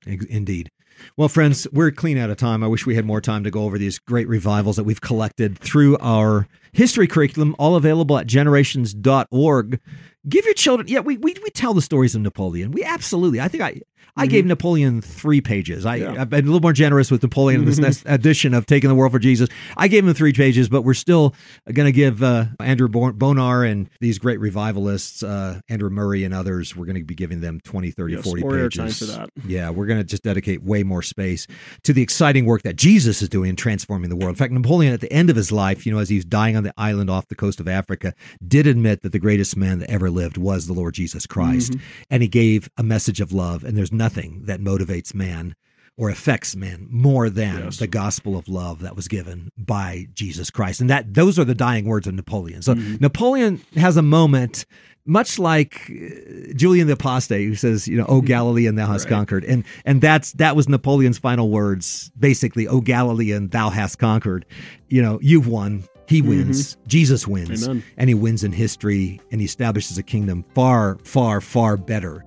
Indeed. 0.06 0.70
Well, 1.18 1.30
friends, 1.30 1.68
we're 1.72 1.92
clean 1.92 2.18
out 2.18 2.30
of 2.30 2.38
time. 2.38 2.64
I 2.64 2.68
wish 2.68 2.86
we 2.86 2.96
had 2.96 3.06
more 3.06 3.22
time 3.22 3.44
to 3.44 3.52
go 3.52 3.64
over 3.64 3.78
these 3.78 4.00
great 4.00 4.28
revivals 4.28 4.76
that 4.78 4.84
we've 4.84 5.02
collected 5.02 5.58
through 5.60 5.98
our 6.00 6.48
history 6.76 7.08
curriculum, 7.08 7.56
all 7.58 7.76
available 7.76 8.18
at 8.18 8.28
generations.org. 8.28 9.80
Give 10.28 10.44
your 10.46 10.54
children, 10.56 10.88
yeah, 10.88 11.02
we, 11.02 11.18
we, 11.18 11.36
we 11.44 11.50
tell 11.52 11.74
the 11.76 11.82
stories 11.84 12.16
of 12.16 12.22
Napoleon. 12.22 12.72
We 12.72 12.84
absolutely, 12.84 13.40
I 13.40 13.48
think 13.48 13.62
I, 13.64 13.82
I 14.18 14.26
Mhm. 14.26 14.30
gave 14.30 14.46
Napoleon 14.48 15.02
three 15.02 15.40
pages. 15.42 15.86
I, 15.86 15.98
Yeah. 15.98 16.16
I've 16.20 16.30
been 16.32 16.46
a 16.46 16.48
little 16.48 16.62
more 16.62 16.74
generous 16.74 17.12
with 17.12 17.22
Napoleon 17.22 17.60
in 17.62 17.66
this 17.68 17.78
next 17.80 18.02
edition 18.08 18.56
of 18.56 18.66
Taking 18.66 18.88
the 18.88 18.96
World 18.96 19.12
for 19.12 19.20
Jesus. 19.20 19.50
I 19.78 19.88
gave 19.88 20.08
him 20.08 20.14
three 20.16 20.34
pages, 20.34 20.68
but 20.68 20.82
we're 20.82 20.94
still 20.96 21.36
going 21.72 21.86
to 21.86 21.92
give 21.92 22.24
uh, 22.24 22.46
Andrew 22.60 22.88
Bonar 22.88 23.66
and 23.66 23.88
these 24.00 24.18
great 24.18 24.40
revivalists, 24.40 25.22
uh, 25.22 25.60
Andrew 25.70 25.92
Murray 25.92 26.24
and 26.24 26.34
others, 26.34 26.76
we're 26.76 26.86
going 26.86 26.98
to 26.98 27.04
be 27.04 27.14
giving 27.14 27.42
them 27.42 27.60
20, 27.64 27.92
30, 27.92 28.14
Yes, 28.16 28.24
40 28.24 28.42
pages. 28.42 28.56
airtime 28.80 28.98
for 28.98 29.06
that. 29.06 29.30
Yeah, 29.46 29.70
we're 29.70 29.86
going 29.86 30.00
to 30.00 30.04
just 30.06 30.24
dedicate 30.24 30.64
way 30.64 30.82
more 30.82 31.04
space 31.04 31.46
to 31.84 31.94
the 31.94 32.02
exciting 32.02 32.46
work 32.46 32.64
that 32.64 32.78
Jesus 32.78 33.22
is 33.22 33.30
doing 33.30 33.52
in 33.52 33.56
transforming 33.56 34.10
the 34.10 34.16
world. 34.16 34.30
In 34.30 34.36
fact, 34.36 34.54
Napoleon, 34.54 34.92
at 34.94 35.02
the 35.02 35.12
end 35.14 35.30
of 35.30 35.36
his 35.36 35.52
life, 35.52 35.86
you 35.86 35.92
know, 35.92 36.00
as 36.00 36.10
he's 36.10 36.26
dying 36.26 36.56
on 36.58 36.64
the 36.66 36.74
island 36.78 37.10
off 37.10 37.28
the 37.30 37.36
coast 37.36 37.60
of 37.60 37.68
Africa, 37.68 38.14
did 38.46 38.68
admit 38.68 39.02
that 39.04 39.12
the 39.12 39.20
greatest 39.20 39.56
man 39.56 39.80
that 39.80 39.90
ever 39.90 40.10
lived 40.10 40.38
was 40.38 40.68
the 40.68 40.74
Lord 40.74 40.94
Jesus 40.96 41.26
Christ. 41.26 41.72
Mm-hmm. 41.74 42.04
And 42.10 42.22
he 42.24 42.28
gave 42.30 42.70
a 42.78 42.84
message 42.84 43.22
of 43.22 43.32
love. 43.32 43.64
And 43.64 43.78
there's 43.78 43.92
nothing 43.94 44.42
that 44.46 44.60
motivates 44.60 45.14
man 45.14 45.56
or 45.98 46.10
affects 46.10 46.58
man 46.58 46.88
more 46.92 47.30
than 47.30 47.64
Yes. 47.66 47.78
the 47.78 47.88
gospel 47.88 48.36
of 48.36 48.50
love 48.50 48.82
that 48.82 48.98
was 48.98 49.08
given 49.08 49.50
by 49.58 50.08
Jesus 50.14 50.50
Christ. 50.50 50.82
And 50.82 50.90
that 50.90 51.14
those 51.14 51.40
are 51.40 51.46
the 51.46 51.56
dying 51.56 51.86
words 51.86 52.06
of 52.06 52.14
Napoleon. 52.14 52.62
So 52.62 52.76
Mhm. 52.76 53.00
Napoleon 53.00 53.62
has 53.78 53.96
a 53.96 54.02
moment 54.02 54.66
much 55.08 55.38
like 55.38 55.76
uh, 55.92 56.52
Julian 56.56 56.88
the 56.88 56.94
Apostate 56.94 57.48
who 57.48 57.54
says, 57.56 57.88
you 57.88 57.96
know, 57.96 58.06
"O 58.08 58.22
Galilean, 58.22 58.74
thou 58.76 58.88
hast 58.88 59.06
Mm-hmm. 59.06 59.14
Right. 59.14 59.18
conquered." 59.20 59.44
And 59.46 59.64
and 59.86 60.02
that's 60.02 60.32
that 60.34 60.56
was 60.56 60.68
Napoleon's 60.68 61.20
final 61.20 61.50
words, 61.52 62.12
basically, 62.20 62.68
"O 62.68 62.82
Galilean, 62.82 63.50
thou 63.50 63.70
hast 63.70 64.00
conquered." 64.00 64.46
You 64.90 65.02
know, 65.04 65.20
you've 65.22 65.48
won. 65.48 65.84
He 66.08 66.22
wins. 66.22 66.78
Jesus 66.88 67.28
wins. 67.28 67.62
Mm-hmm. 67.62 67.72
Amen. 67.72 67.84
And 67.98 68.10
he 68.10 68.14
wins 68.14 68.44
in 68.44 68.52
history 68.52 69.20
and 69.32 69.42
he 69.42 69.46
establishes 69.46 69.98
a 69.98 70.04
kingdom 70.04 70.46
far, 70.54 70.98
far, 71.04 71.42
far 71.42 71.78
better 71.78 72.26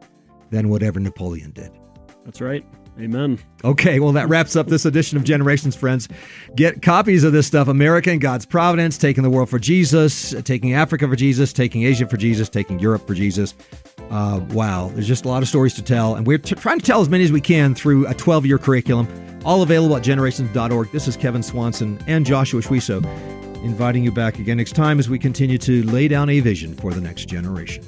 than 0.51 0.69
whatever 0.69 0.99
Napoleon 1.01 1.53
did. 1.53 1.71
That's 2.25 2.41
right. 2.41 2.65
Amen. 3.01 3.39
Okay, 3.65 4.01
well, 4.01 4.11
that 4.13 4.29
wraps 4.29 4.57
up 4.57 4.67
this 4.67 4.85
edition 4.85 5.17
of 5.17 5.23
Generations, 5.23 5.77
friends. 5.77 6.09
Get 6.57 6.83
copies 6.83 7.23
of 7.23 7.33
this 7.33 7.47
stuff 7.47 7.69
America 7.69 8.11
and 8.11 8.21
God's 8.21 8.45
Providence, 8.45 8.99
Taking 8.99 9.23
the 9.23 9.31
World 9.31 9.49
for 9.49 9.61
Jesus, 9.61 10.35
Taking 10.43 10.75
Africa 10.75 11.07
for 11.07 11.15
Jesus, 11.15 11.53
Taking 11.53 11.85
Asia 11.85 12.09
for 12.09 12.17
Jesus, 12.17 12.49
Taking 12.49 12.81
Europe 12.81 13.07
for 13.07 13.15
Jesus. 13.15 13.55
Uh, 14.11 14.41
wow, 14.51 14.91
there's 14.95 15.07
just 15.07 15.25
a 15.27 15.29
lot 15.29 15.43
of 15.43 15.49
stories 15.49 15.75
to 15.75 15.83
tell, 15.83 16.17
and 16.17 16.27
we're 16.27 16.39
t- 16.39 16.57
trying 16.57 16.81
to 16.81 16.85
tell 16.85 17.01
as 17.01 17.09
many 17.09 17.23
as 17.23 17.31
we 17.31 17.41
can 17.41 17.73
through 17.73 18.07
a 18.09 18.15
12 18.15 18.47
year 18.47 18.59
curriculum, 18.59 19.07
all 19.45 19.63
available 19.63 19.97
at 19.97 20.03
generations.org. 20.03 20.91
This 20.91 21.07
is 21.07 21.17
Kevin 21.17 21.43
Swanson 21.43 22.01
and 22.09 22.27
Joshua 22.27 22.63
Schwisow 22.63 23.38
inviting 23.63 24.05
you 24.05 24.13
back 24.13 24.39
again 24.39 24.57
next 24.57 24.73
time 24.73 24.99
as 24.99 25.09
we 25.09 25.19
continue 25.19 25.59
to 25.59 25.83
lay 25.85 26.09
down 26.09 26.29
a 26.29 26.41
vision 26.41 26.75
for 26.75 26.93
the 26.93 27.01
next 27.01 27.27
generation. 27.27 27.85